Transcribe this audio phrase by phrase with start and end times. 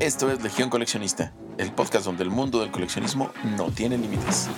[0.00, 4.48] Esto es Legión Coleccionista, el podcast donde el mundo del coleccionismo no tiene límites.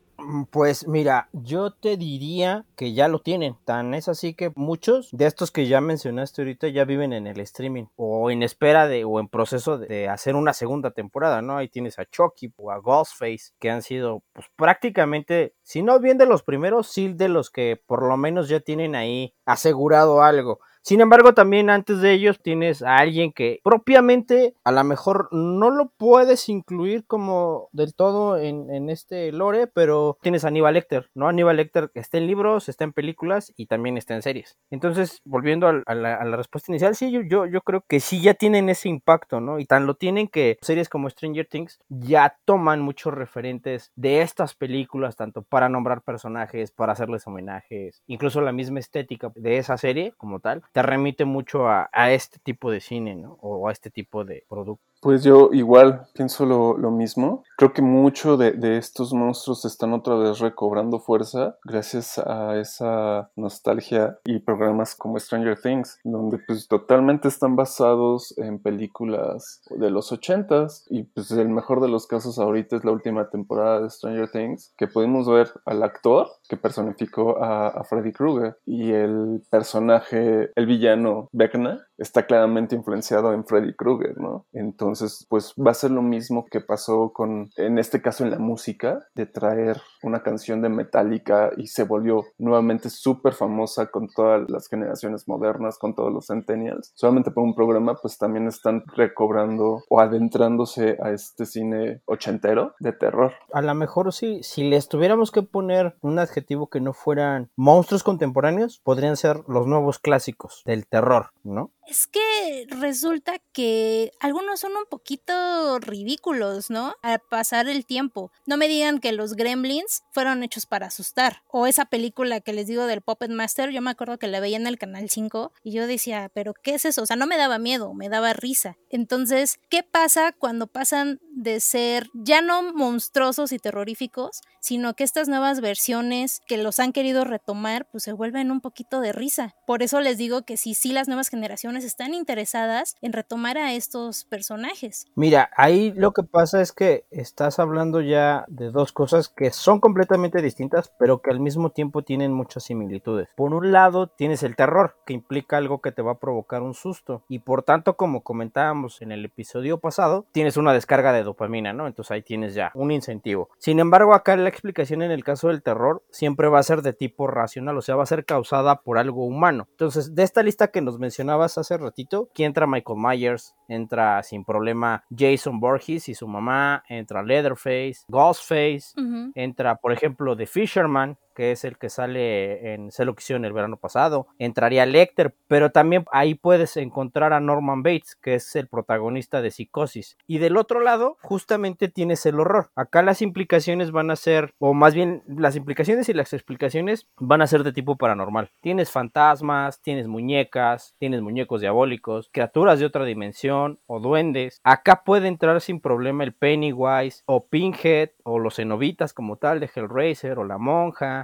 [0.50, 3.56] Pues mira, yo te diría que ya lo tienen.
[3.64, 7.40] Tan es así que muchos de estos que ya mencionaste ahorita ya viven en el
[7.40, 11.56] streaming o en espera de o en proceso de hacer una segunda temporada, ¿no?
[11.56, 16.16] Ahí tienes a Chucky o a Ghostface que han sido pues prácticamente, si no bien
[16.16, 20.60] de los primeros, sí de los que por lo menos ya tienen ahí asegurado algo.
[20.84, 25.70] Sin embargo, también antes de ellos tienes a alguien que propiamente a lo mejor no
[25.70, 31.08] lo puedes incluir como del todo en, en, este lore, pero tienes a Aníbal Lecter,
[31.14, 31.26] ¿no?
[31.26, 34.58] Aníbal Lecter está en libros, está en películas y también está en series.
[34.70, 38.90] Entonces, volviendo a, la, respuesta inicial, sí, yo, yo creo que sí ya tienen ese
[38.90, 39.58] impacto, ¿no?
[39.60, 44.54] Y tan lo tienen que series como Stranger Things ya toman muchos referentes de estas
[44.54, 50.12] películas, tanto para nombrar personajes, para hacerles homenajes, incluso la misma estética de esa serie
[50.18, 53.38] como tal te remite mucho a, a este tipo de cine, ¿no?
[53.42, 54.94] O a este tipo de producto.
[55.04, 57.44] Pues yo igual pienso lo, lo mismo.
[57.58, 63.30] Creo que mucho de, de, estos monstruos están otra vez recobrando fuerza gracias a esa
[63.36, 70.10] nostalgia y programas como Stranger Things, donde pues totalmente están basados en películas de los
[70.10, 74.30] ochentas y pues el mejor de los casos ahorita es la última temporada de Stranger
[74.30, 80.50] Things, que podemos ver al actor que personificó a, a Freddy Krueger y el personaje,
[80.56, 84.46] el villano Vecna, está claramente influenciado en Freddy Krueger, ¿no?
[84.52, 88.38] Entonces, pues va a ser lo mismo que pasó con, en este caso en la
[88.38, 94.48] música, de traer una canción de Metallica y se volvió nuevamente súper famosa con todas
[94.50, 96.92] las generaciones modernas, con todos los centennials.
[96.94, 102.92] Solamente por un programa, pues también están recobrando o adentrándose a este cine ochentero de
[102.92, 103.32] terror.
[103.52, 108.02] A lo mejor sí, si les tuviéramos que poner un adjetivo que no fueran monstruos
[108.02, 111.70] contemporáneos, podrían ser los nuevos clásicos del terror, ¿no?
[111.86, 116.94] Es que resulta que algunos son un poquito ridículos, ¿no?
[117.02, 118.32] Al pasar el tiempo.
[118.46, 121.42] No me digan que los gremlins fueron hechos para asustar.
[121.50, 124.56] O esa película que les digo del Puppet Master, yo me acuerdo que la veía
[124.56, 127.02] en el Canal 5 y yo decía, pero ¿qué es eso?
[127.02, 128.78] O sea, no me daba miedo, me daba risa.
[128.88, 135.28] Entonces, ¿qué pasa cuando pasan de ser ya no monstruosos y terroríficos, sino que estas
[135.28, 139.54] nuevas versiones que los han querido retomar, pues se vuelven un poquito de risa?
[139.66, 143.72] Por eso les digo que sí, sí, las nuevas generaciones están interesadas en retomar a
[143.72, 145.06] estos personajes.
[145.16, 149.80] Mira, ahí lo que pasa es que estás hablando ya de dos cosas que son
[149.80, 153.28] completamente distintas, pero que al mismo tiempo tienen muchas similitudes.
[153.34, 156.74] Por un lado, tienes el terror, que implica algo que te va a provocar un
[156.74, 161.72] susto, y por tanto, como comentábamos en el episodio pasado, tienes una descarga de dopamina,
[161.72, 161.86] ¿no?
[161.86, 163.48] Entonces ahí tienes ya un incentivo.
[163.58, 166.92] Sin embargo, acá la explicación en el caso del terror siempre va a ser de
[166.92, 169.66] tipo racional, o sea, va a ser causada por algo humano.
[169.70, 174.44] Entonces, de esta lista que nos mencionabas hace ratito, aquí entra Michael Myers, entra sin
[174.44, 179.32] problema Jason Borges y su mamá, entra Leatherface, Ghostface, uh -huh.
[179.34, 184.28] entra, por ejemplo, The Fisherman, que es el que sale en Selección el verano pasado,
[184.38, 189.50] entraría Lecter, pero también ahí puedes encontrar a Norman Bates, que es el protagonista de
[189.50, 190.16] Psicosis.
[190.26, 192.70] Y del otro lado, justamente tienes el horror.
[192.76, 197.42] Acá las implicaciones van a ser, o más bien las implicaciones y las explicaciones van
[197.42, 198.50] a ser de tipo paranormal.
[198.60, 204.60] Tienes fantasmas, tienes muñecas, tienes muñecos diabólicos, criaturas de otra dimensión o duendes.
[204.64, 209.70] Acá puede entrar sin problema el Pennywise o Pinhead o los cenobitas como tal de
[209.74, 211.23] Hellraiser o la monja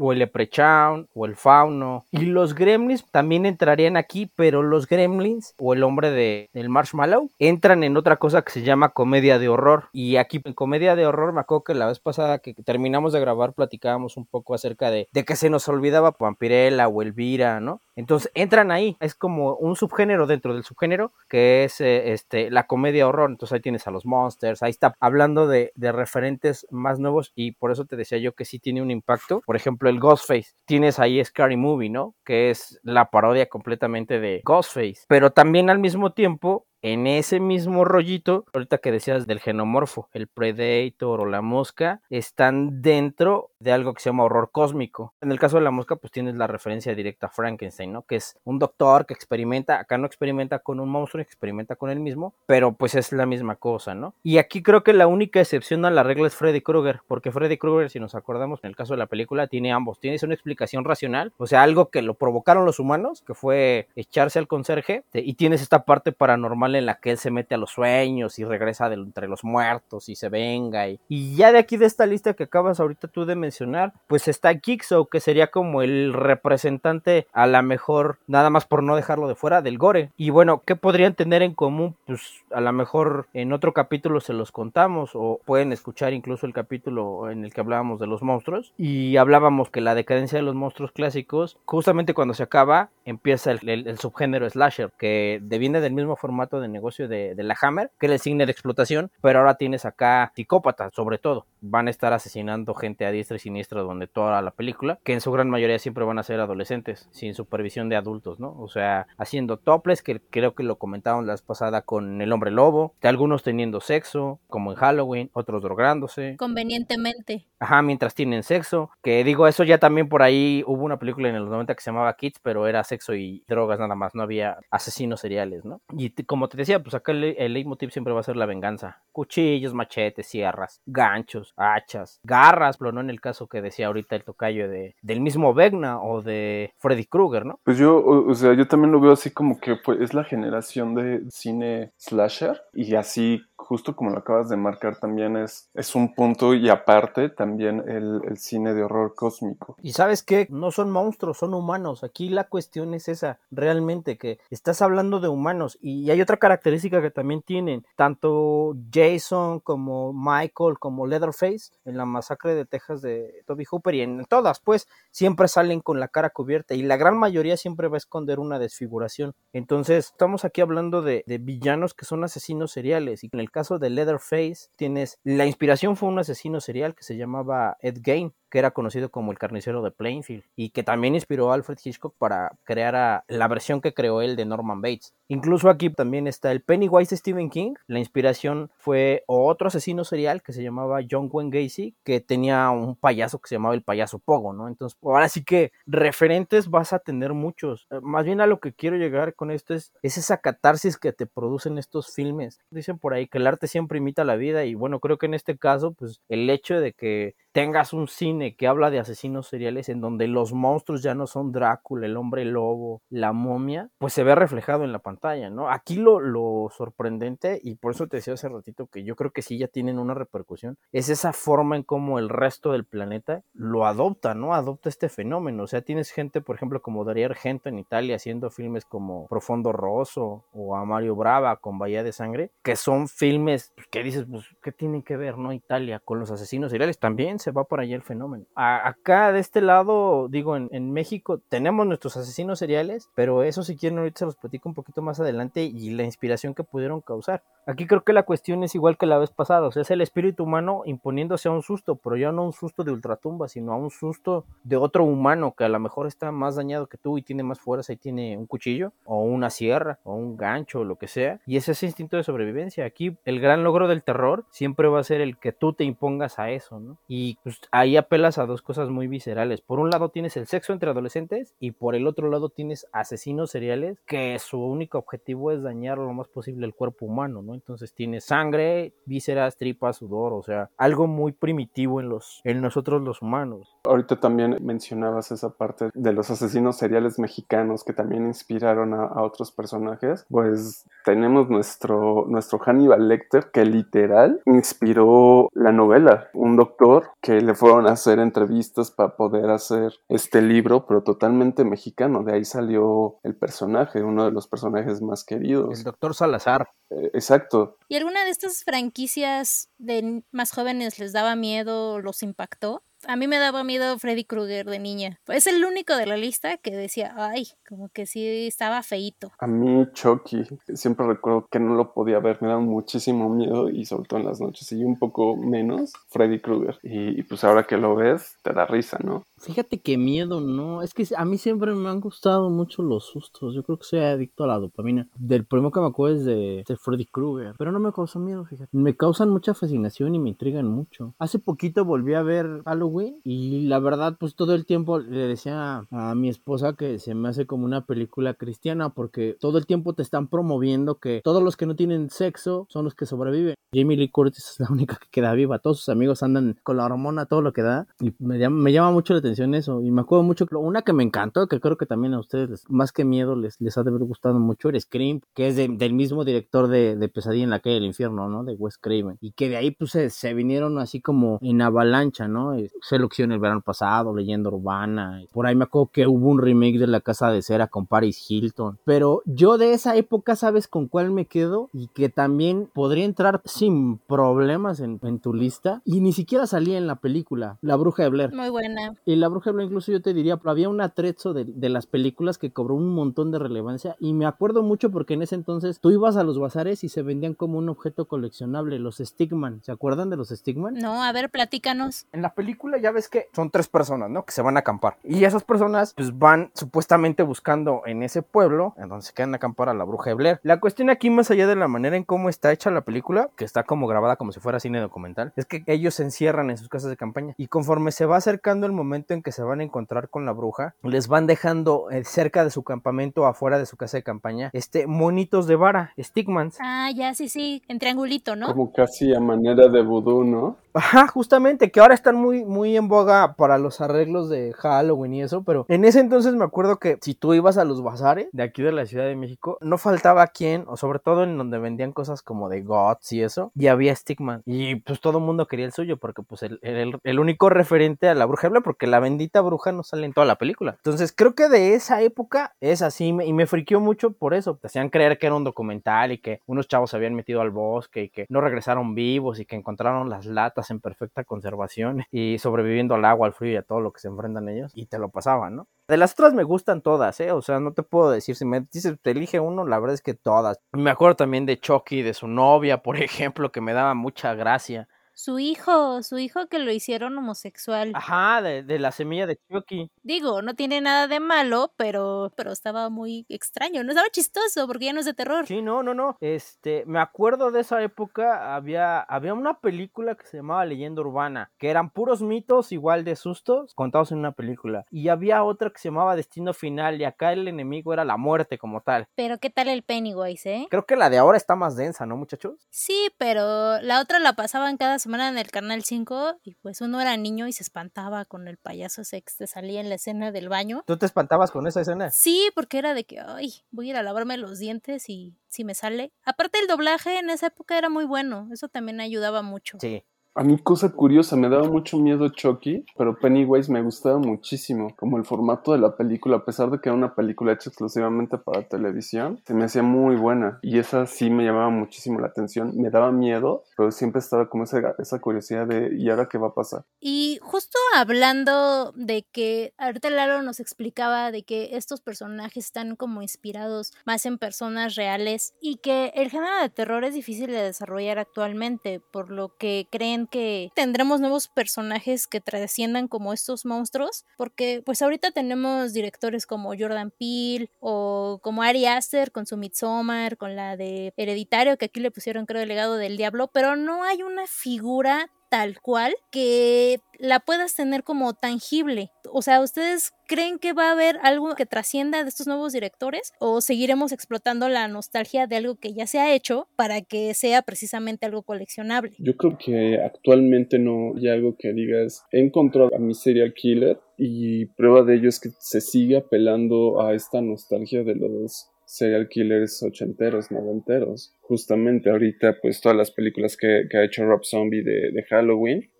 [0.00, 2.04] o el Leprechaun o el Fauno.
[2.10, 7.30] Y los Gremlins también entrarían aquí, pero los Gremlins o el hombre de, del Marshmallow
[7.38, 9.88] entran en otra cosa que se llama comedia de horror.
[9.92, 13.20] Y aquí en comedia de horror me acuerdo que la vez pasada que terminamos de
[13.20, 17.80] grabar platicábamos un poco acerca de, de que se nos olvidaba Vampirella o Elvira, ¿no?
[17.96, 22.66] Entonces entran ahí, es como un subgénero dentro del subgénero que es eh, este, la
[22.66, 23.30] comedia horror.
[23.30, 27.52] Entonces ahí tienes a los monsters, ahí está hablando de, de referentes más nuevos y
[27.52, 29.42] por eso te decía yo que sí tiene un impacto.
[29.44, 32.14] Por ejemplo, el Ghostface, tienes ahí Scary Movie, ¿no?
[32.24, 37.84] Que es la parodia completamente de Ghostface, pero también al mismo tiempo en ese mismo
[37.84, 43.92] rollito, ahorita que decías del genomorfo, el Predator o la mosca, están dentro de algo
[43.94, 45.14] que se llama horror cósmico.
[45.20, 48.02] En el caso de la mosca, pues tienes la referencia directa a Frankenstein, ¿no?
[48.02, 52.00] Que es un doctor que experimenta, acá no experimenta con un monstruo, experimenta con él
[52.00, 54.14] mismo, pero pues es la misma cosa, ¿no?
[54.22, 57.58] Y aquí creo que la única excepción a la regla es Freddy Krueger, porque Freddy
[57.58, 60.00] Krueger, si nos acordamos, en el caso de la película, tiene ambos.
[60.00, 64.38] Tienes una explicación racional, o sea, algo que lo provocaron los humanos, que fue echarse
[64.38, 67.70] al conserje, y tienes esta parte paranormal en la que él se mete a los
[67.70, 70.88] sueños y regresa de entre los muertos y se venga.
[70.88, 74.28] Y, y, ya de aquí de esta lista que acabas ahorita tú de mencionar, pues
[74.28, 79.28] está Kixo, que sería como el representante a la mejor, nada más por no dejarlo
[79.28, 80.10] de fuera, del gore.
[80.16, 81.96] Y bueno, ¿qué podrían tener en común?
[82.06, 86.52] Pues a lo mejor en otro capítulo se los contamos o pueden escuchar incluso el
[86.52, 90.54] capítulo en el que hablábamos de los monstruos y hablábamos que la decadencia de los
[90.54, 95.92] monstruos clásicos, justamente cuando se acaba, empieza el, el, el subgénero slasher, que deviene del
[95.92, 99.54] mismo formato de negocio de, la Hammer, que era el cine de explotación, pero ahora
[99.54, 101.46] tienes acá psicópatas, sobre todo.
[101.60, 105.20] Van a estar asesinando gente a diestra y siniestra donde toda la película, que en
[105.20, 108.56] su gran mayoría siempre van a ser adolescentes, sin supervisión de adultos, ¿no?
[108.58, 112.50] O sea, haciendo toples, que creo que lo comentaron la vez pasada con el hombre
[112.50, 116.36] lobo, de algunos teniendo sexo, como en Halloween, otros drogándose.
[116.38, 117.46] Convenientemente.
[117.58, 121.38] Ajá, mientras tienen sexo, que digo, eso ya también por ahí hubo una película en
[121.38, 124.58] los 90 que se llamaba Kids, pero era sexo y drogas nada más, no había
[124.70, 125.80] asesinos seriales, ¿no?
[125.96, 129.02] Y como te decía, pues acá el, el leitmotiv siempre va a ser la venganza.
[129.12, 134.24] Cuchillos, machetes, sierras, ganchos, hachas, garras, pero no en el caso que decía ahorita el
[134.24, 137.60] tocayo de, del mismo Vegna o de Freddy Krueger, ¿no?
[137.64, 140.94] Pues yo, o, sea, yo también lo veo así como que pues, es la generación
[140.94, 146.14] de cine slasher y así justo como lo acabas de marcar, también es, es un
[146.14, 149.76] punto y aparte también el, el, cine de horror cósmico.
[149.82, 152.02] Y sabes qué, no son monstruos, son humanos.
[152.02, 157.00] Aquí la cuestión es esa, realmente, que estás hablando de humanos y hay otra característica
[157.00, 163.42] que también tienen, tanto Jason como Michael como Leatherface en la masacre de Texas de
[163.46, 167.18] Toby Hooper y en todas, pues siempre salen con la cara cubierta y la gran
[167.18, 169.34] mayoría siempre va a esconder una desfiguración.
[169.52, 173.78] Entonces, estamos aquí hablando de, de villanos que son asesinos seriales y en el caso
[173.78, 178.58] de Leatherface tienes la inspiración fue un asesino serial que se llamaba Ed Gein que
[178.58, 182.52] era conocido como el carnicero de Plainfield y que también inspiró a Alfred Hitchcock para
[182.64, 185.14] crear la versión que creó él de Norman Bates.
[185.28, 187.74] Incluso aquí también está el Pennywise de Stephen King.
[187.86, 192.96] La inspiración fue otro asesino serial que se llamaba John Wayne Gacy, que tenía un
[192.96, 194.66] payaso que se llamaba el payaso Pogo, ¿no?
[194.66, 197.86] Entonces, ahora sí que referentes vas a tener muchos.
[198.02, 201.26] Más bien a lo que quiero llegar con esto es, es esa catarsis que te
[201.26, 202.58] producen estos filmes.
[202.70, 205.34] Dicen por ahí que el arte siempre imita la vida y bueno, creo que en
[205.34, 209.88] este caso, pues el hecho de que tengas un cine que habla de asesinos seriales
[209.88, 214.22] en donde los monstruos ya no son Drácula, el hombre lobo, la momia, pues se
[214.22, 215.70] ve reflejado en la pantalla, ¿no?
[215.70, 219.42] Aquí lo, lo sorprendente, y por eso te decía hace ratito que yo creo que
[219.42, 223.86] sí ya tienen una repercusión, es esa forma en cómo el resto del planeta lo
[223.86, 224.54] adopta, ¿no?
[224.54, 225.64] Adopta este fenómeno.
[225.64, 229.72] O sea, tienes gente, por ejemplo, como Darío Argento en Italia haciendo filmes como Profondo
[229.72, 234.44] Rosso o a Mario Brava con Bahía de Sangre, que son filmes que dices, pues,
[234.62, 235.52] ¿qué tiene que ver, no?
[235.52, 238.44] Italia con los asesinos seriales también se va por allá el fenómeno.
[238.54, 243.62] A, acá de este lado, digo, en, en, México tenemos nuestros asesinos seriales, pero eso
[243.62, 247.00] si quieren ahorita se los platico un poquito más adelante y la inspiración que pudieron
[247.00, 247.42] causar.
[247.66, 250.00] Aquí creo que la cuestión es igual que la vez pasada, o sea, es el
[250.00, 253.76] espíritu humano imponiéndose a un susto, pero ya no un susto de ultratumba, sino a
[253.76, 257.22] un susto de otro humano que a lo mejor está más dañado que tú y
[257.22, 260.96] tiene más fuerza y tiene un cuchillo o una sierra o un gancho o lo
[260.96, 261.40] que sea.
[261.46, 262.84] Y es ese instinto de sobrevivencia.
[262.84, 266.38] Aquí el gran logro del terror siempre va a ser el que tú te impongas
[266.38, 266.98] a eso, ¿no?
[267.06, 269.60] Y pues ahí apelas a dos cosas muy viscerales.
[269.60, 273.50] Por un lado tienes el sexo entre adolescentes y por el otro lado tienes asesinos
[273.50, 277.54] seriales que su único objetivo es dañar lo más posible el cuerpo humano, ¿no?
[277.54, 283.02] Entonces tienes sangre, vísceras, tripas, sudor, o sea, algo muy primitivo en los en nosotros
[283.02, 283.76] los humanos.
[283.84, 289.22] Ahorita también mencionabas esa parte de los asesinos seriales mexicanos que también inspiraron a, a
[289.22, 290.26] otros personajes.
[290.28, 296.28] Pues tenemos nuestro, nuestro Hannibal Lecter que literal inspiró la novela.
[296.34, 301.64] Un doctor que le fueron a hacer entrevistas para poder hacer este libro, pero totalmente
[301.64, 302.22] mexicano.
[302.22, 305.78] De ahí salió el personaje, uno de los personajes más queridos.
[305.78, 306.70] El doctor Salazar.
[306.90, 307.76] Eh, exacto.
[307.88, 312.82] ¿Y alguna de estas franquicias de más jóvenes les daba miedo, los impactó?
[313.06, 315.18] A mí me daba miedo Freddy Krueger de niña.
[315.28, 319.32] Es el único de la lista que decía, ay, como que sí estaba feito.
[319.38, 323.86] A mí Chucky, siempre recuerdo que no lo podía ver, me daba muchísimo miedo y
[323.86, 324.70] sobre todo en las noches.
[324.72, 326.78] Y un poco menos Freddy Krueger.
[326.82, 329.24] Y, y, pues ahora que lo ves, te da risa, ¿no?
[329.40, 330.82] Fíjate que miedo, no.
[330.82, 333.54] Es que a mí siempre me han gustado mucho los sustos.
[333.54, 335.08] Yo creo que soy adicto a la dopamina.
[335.16, 337.54] Del primero que me acuerdo es de, de Freddy Krueger.
[337.56, 338.68] Pero no me causa miedo, fíjate.
[338.72, 341.14] Me causan mucha fascinación y me intrigan mucho.
[341.18, 345.86] Hace poquito volví a ver Halloween y la verdad pues todo el tiempo le decía
[345.90, 349.94] a mi esposa que se me hace como una película cristiana porque todo el tiempo
[349.94, 353.54] te están promoviendo que todos los que no tienen sexo son los que sobreviven.
[353.72, 356.84] Jamie Lee Curtis es la única que queda viva, todos sus amigos andan con la
[356.84, 360.02] hormona, todo lo que da y me me llama mucho la atención eso y me
[360.02, 363.36] acuerdo mucho, una que me encantó, que creo que también a ustedes más que miedo
[363.36, 366.68] les, les ha de haber gustado mucho, era Scream, que es de, del mismo director
[366.68, 368.44] de, de, Pesadilla en la calle del infierno, ¿no?
[368.44, 372.28] De Wes Craven y que de ahí pues se, se vinieron así como en avalancha,
[372.28, 372.56] ¿no?
[372.82, 375.22] Selección el verano pasado, Leyenda Urbana.
[375.32, 378.30] Por ahí me acuerdo que hubo un remake de La Casa de Cera con Paris
[378.30, 378.78] Hilton.
[378.84, 381.68] Pero yo de esa época, ¿sabes con cuál me quedo?
[381.72, 385.82] Y que también podría entrar sin problemas en, en tu lista.
[385.84, 388.34] Y ni siquiera salía en la película, La Bruja de Blair.
[388.34, 388.94] Muy buena.
[389.04, 391.86] Y La Bruja Blair, incluso yo te diría, pero había un atrezo de, de las
[391.86, 393.96] películas que cobró un montón de relevancia.
[394.00, 397.02] Y me acuerdo mucho porque en ese entonces tú ibas a los bazares y se
[397.02, 399.62] vendían como un objeto coleccionable, los Stigman.
[399.62, 400.74] ¿Se acuerdan de los Stigman?
[400.74, 402.06] No, a ver, platícanos.
[402.12, 404.24] En la película ya ves que son tres personas, ¿no?
[404.24, 404.96] Que se van a acampar.
[405.04, 409.36] Y esas personas, pues van supuestamente buscando en ese pueblo, en donde se quedan a
[409.36, 410.40] acampar a la bruja de Blair.
[410.44, 413.44] La cuestión aquí, más allá de la manera en cómo está hecha la película, que
[413.44, 416.70] está como grabada como si fuera cine documental, es que ellos se encierran en sus
[416.70, 417.34] casas de campaña.
[417.36, 420.24] Y conforme se va acercando el momento momento en que se van a encontrar con
[420.24, 424.02] la bruja, les van dejando eh, cerca de su campamento, afuera de su casa de
[424.02, 426.58] campaña, este monitos de vara, stigmans.
[426.60, 428.46] Ah, ya, sí, sí, en triangulito, ¿no?
[428.46, 430.56] Como casi a manera de vudú, ¿no?
[430.74, 435.22] Ajá, justamente, que ahora están muy, muy en boga para los arreglos de Halloween y
[435.22, 438.42] eso, pero en ese entonces me acuerdo que si tú ibas a los bazares de
[438.42, 441.92] aquí de la Ciudad de México, no faltaba quien, o sobre todo en donde vendían
[441.92, 444.42] cosas como de gods y eso, y había Stigman.
[444.44, 448.08] Y pues todo el mundo quería el suyo, porque pues el, el, el único referente
[448.08, 450.72] a la bruja porque la bendita bruja no sale en toda la película.
[450.76, 454.56] Entonces creo que de esa época es así, y me friqueó mucho por eso.
[454.56, 457.50] Te hacían creer que era un documental y que unos chavos se habían metido al
[457.50, 462.38] bosque y que no regresaron vivos y que encontraron las latas en perfecta conservación y
[462.38, 464.98] sobreviviendo al agua, al frío y a todo lo que se enfrentan ellos y te
[464.98, 465.68] lo pasaban, ¿no?
[465.88, 467.32] De las otras me gustan todas, ¿eh?
[467.32, 470.02] O sea, no te puedo decir, si me dices, te elige uno, la verdad es
[470.02, 470.60] que todas.
[470.72, 474.88] Me acuerdo también de Chucky, de su novia, por ejemplo, que me daba mucha gracia.
[475.22, 477.92] Su hijo, su hijo que lo hicieron homosexual.
[477.94, 479.90] Ajá, de, de la semilla de Chucky.
[480.02, 484.86] Digo, no tiene nada de malo, pero, pero estaba muy extraño, no estaba chistoso porque
[484.86, 485.46] ya no es de terror.
[485.46, 486.16] Sí, no, no, no.
[486.20, 491.50] Este, me acuerdo de esa época, había, había una película que se llamaba Leyenda Urbana,
[491.58, 494.86] que eran puros mitos igual de sustos contados en una película.
[494.90, 498.56] Y había otra que se llamaba Destino Final y acá el enemigo era la muerte
[498.56, 499.06] como tal.
[499.16, 500.66] Pero ¿qué tal el Pennywise, eh?
[500.70, 502.66] Creo que la de ahora está más densa, ¿no, muchachos?
[502.70, 507.00] Sí, pero la otra la pasaban cada semana en el canal 5 y pues uno
[507.00, 510.48] era niño y se espantaba con el payaso sex que salía en la escena del
[510.48, 510.84] baño.
[510.86, 512.10] ¿Tú te espantabas con esa escena?
[512.10, 515.64] Sí, porque era de que, ay, voy a ir a lavarme los dientes y si
[515.64, 516.12] me sale.
[516.24, 519.78] Aparte el doblaje en esa época era muy bueno, eso también ayudaba mucho.
[519.80, 520.04] Sí.
[520.36, 524.94] A mí, cosa curiosa, me daba mucho miedo Chucky, pero Pennywise me gustaba muchísimo.
[524.96, 528.38] Como el formato de la película, a pesar de que era una película hecha exclusivamente
[528.38, 530.60] para televisión, se me hacía muy buena.
[530.62, 532.72] Y esa sí me llamaba muchísimo la atención.
[532.76, 536.48] Me daba miedo, pero siempre estaba como esa, esa curiosidad de ¿y ahora qué va
[536.48, 536.84] a pasar?
[537.00, 543.22] Y justo hablando de que ahorita Lalo nos explicaba de que estos personajes están como
[543.22, 548.18] inspirados más en personas reales y que el género de terror es difícil de desarrollar
[548.18, 554.82] actualmente, por lo que creen que tendremos nuevos personajes que trasciendan como estos monstruos, porque
[554.84, 560.56] pues ahorita tenemos directores como Jordan Peele o como Ari Aster con su Midsommar, con
[560.56, 564.22] la de Hereditario, que aquí le pusieron creo el legado del diablo, pero no hay
[564.22, 569.10] una figura tal cual que la puedas tener como tangible.
[569.30, 573.32] O sea, ¿ustedes creen que va a haber algo que trascienda de estos nuevos directores
[573.40, 577.62] o seguiremos explotando la nostalgia de algo que ya se ha hecho para que sea
[577.62, 579.12] precisamente algo coleccionable?
[579.18, 584.00] Yo creo que actualmente no hay algo que digas, he encontrado a mi serial killer
[584.16, 589.28] y prueba de ello es que se sigue apelando a esta nostalgia de los serial
[589.28, 591.32] killers ochenteros, noventeros.
[591.42, 595.90] Justamente ahorita, pues todas las películas que, ha hecho Rob Zombie de, Halloween,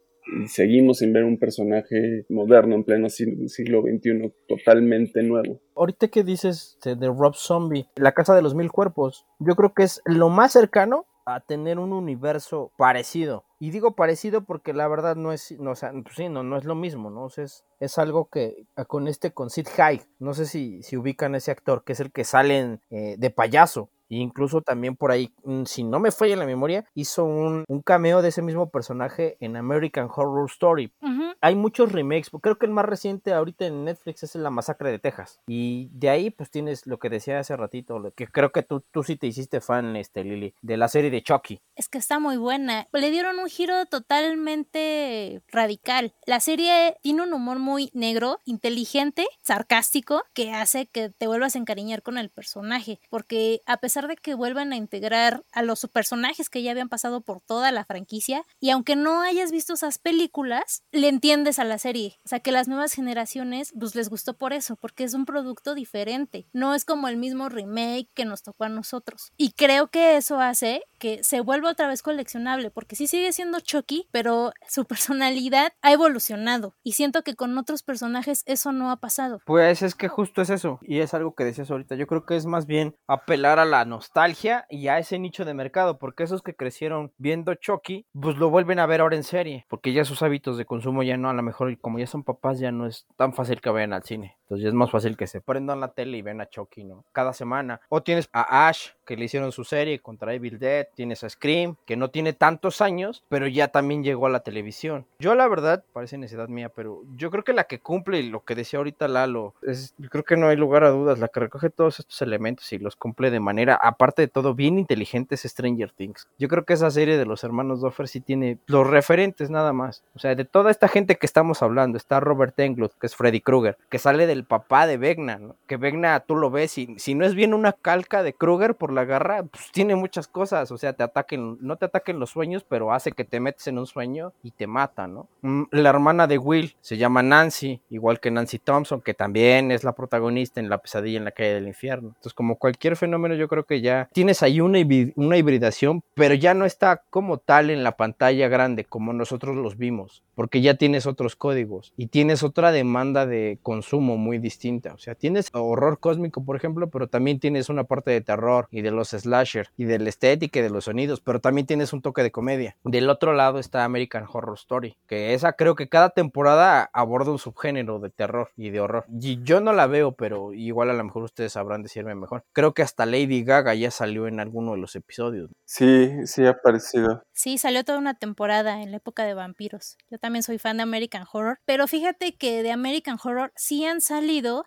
[0.43, 5.61] y seguimos sin ver un personaje moderno en pleno siglo, XXI, totalmente nuevo.
[5.77, 9.85] Ahorita que dices de Rob Zombie, La Casa de los Mil Cuerpos, yo creo que
[9.85, 13.45] es lo más cercano a tener un universo parecido.
[13.59, 16.65] Y digo parecido porque la verdad no es, no, o pues sí, no, no es
[16.65, 17.29] lo mismo, ¿no?
[17.29, 21.51] Es, es, algo que con este, con Sid Haig, no sé si, si ubican ese
[21.51, 23.91] actor, que es el que sale eh, de payaso.
[24.11, 25.33] Incluso también por ahí,
[25.65, 29.57] si no me falla la memoria, hizo un, un, cameo de ese mismo personaje en
[29.57, 30.93] American Horror Story.
[31.01, 31.37] Uh -huh.
[31.41, 34.99] Hay muchos remakes, creo que el más reciente ahorita en Netflix es La Masacre de
[34.99, 35.41] Texas.
[35.47, 39.03] Y de ahí pues tienes lo que decía hace ratito, que creo que tú, tú
[39.03, 41.61] sí te hiciste fan, este, Lili, de la serie de Chucky.
[41.77, 42.89] Es que está muy buena.
[42.93, 46.13] Le dieron un giro totalmente radical.
[46.27, 51.59] La serie tiene un humor muy negro, inteligente, sarcástico, que hace que te vuelvas a
[51.59, 53.01] encariñar con el personaje.
[53.09, 57.21] Porque a pesar de que vuelvan a integrar a los personajes que ya habían pasado
[57.21, 61.79] por toda la franquicia, y aunque no hayas visto esas películas, le entiendes a la
[61.79, 62.19] serie.
[62.25, 65.75] O sea, que las nuevas generaciones pues les gustó por eso, porque es un producto
[65.75, 66.47] diferente.
[66.53, 69.33] No es como el mismo remake que nos tocó a nosotros.
[69.37, 73.61] Y creo que eso hace que se vuelva otra vez coleccionable, porque sí sigue siendo
[73.61, 76.75] Chucky, pero su personalidad ha evolucionado.
[76.83, 79.41] Y siento que con otros personajes eso no ha pasado.
[79.45, 81.95] Pues es que justo es eso, y es algo que decías ahorita.
[81.95, 85.53] Yo creo que es más bien apelar a la nostalgia y a ese nicho de
[85.53, 89.67] mercado, porque esos que crecieron viendo Chucky, pues lo vuelven a ver ahora en serie,
[89.69, 92.59] porque ya sus hábitos de consumo ya no, a lo mejor como ya son papás,
[92.59, 94.40] ya no es tan fácil que vayan al cine.
[94.51, 97.05] Entonces es más fácil que se prendan la tele y ven a Chucky, ¿no?
[97.13, 97.81] Cada semana.
[97.89, 100.89] O tienes a Ash, que le hicieron su serie contra Evil Dead.
[100.93, 105.07] Tienes a Scream, que no tiene tantos años, pero ya también llegó a la televisión.
[105.21, 108.57] Yo la verdad, parece necesidad mía, pero yo creo que la que cumple lo que
[108.57, 111.71] decía ahorita Lalo, es, yo creo que no hay lugar a dudas, la que recoge
[111.71, 115.93] todos estos elementos y los cumple de manera, aparte de todo, bien inteligente es Stranger
[115.93, 116.29] Things.
[116.39, 120.03] Yo creo que esa serie de los hermanos Duffer sí tiene los referentes nada más.
[120.15, 123.41] O sea, de toda esta gente que estamos hablando, está Robert Englund, que es Freddy
[123.41, 127.25] Krueger, que sale del papá de Vegna, que Vegna tú lo ves y si no
[127.25, 130.93] es bien una calca de Krueger por la garra, pues tiene muchas cosas, o sea,
[130.93, 134.33] te ataquen, no te ataquen los sueños, pero hace que te metes en un sueño
[134.43, 135.29] y te mata, ¿no?
[135.43, 139.85] Mm, la hermana de Will se llama Nancy, igual que Nancy Thompson, que también es
[139.85, 142.09] la protagonista en La pesadilla en la calle del infierno.
[142.09, 144.79] Entonces, como cualquier fenómeno, yo creo que ya tienes ahí una,
[145.17, 149.77] una hibridación, pero ya no está como tal en la pantalla grande como nosotros los
[149.77, 154.95] vimos, porque ya tienes otros códigos y tienes otra demanda de consumo muy distinta.
[154.95, 158.83] O sea, tienes horror cósmico, por ejemplo, pero también tienes una parte de terror y
[158.83, 162.03] de los slasher y de la estética y de los sonidos, pero también tienes un
[162.03, 162.77] toque de comedia.
[162.85, 167.39] Del otro lado está American Horror Story, que esa creo que cada temporada aborda un
[167.39, 169.05] subgénero de terror y de horror.
[169.21, 172.45] Y yo no la veo, pero igual a lo mejor ustedes sabrán decirme mejor.
[172.53, 175.51] Creo que hasta Lady Gaga ya salió en alguno de los episodios.
[175.65, 177.23] Sí, sí ha aparecido.
[177.33, 179.97] Sí, salió toda una temporada en la época de vampiros.
[180.11, 184.01] Yo también soy fan de American Horror, pero fíjate que de American Horror sí han
[184.01, 184.20] salido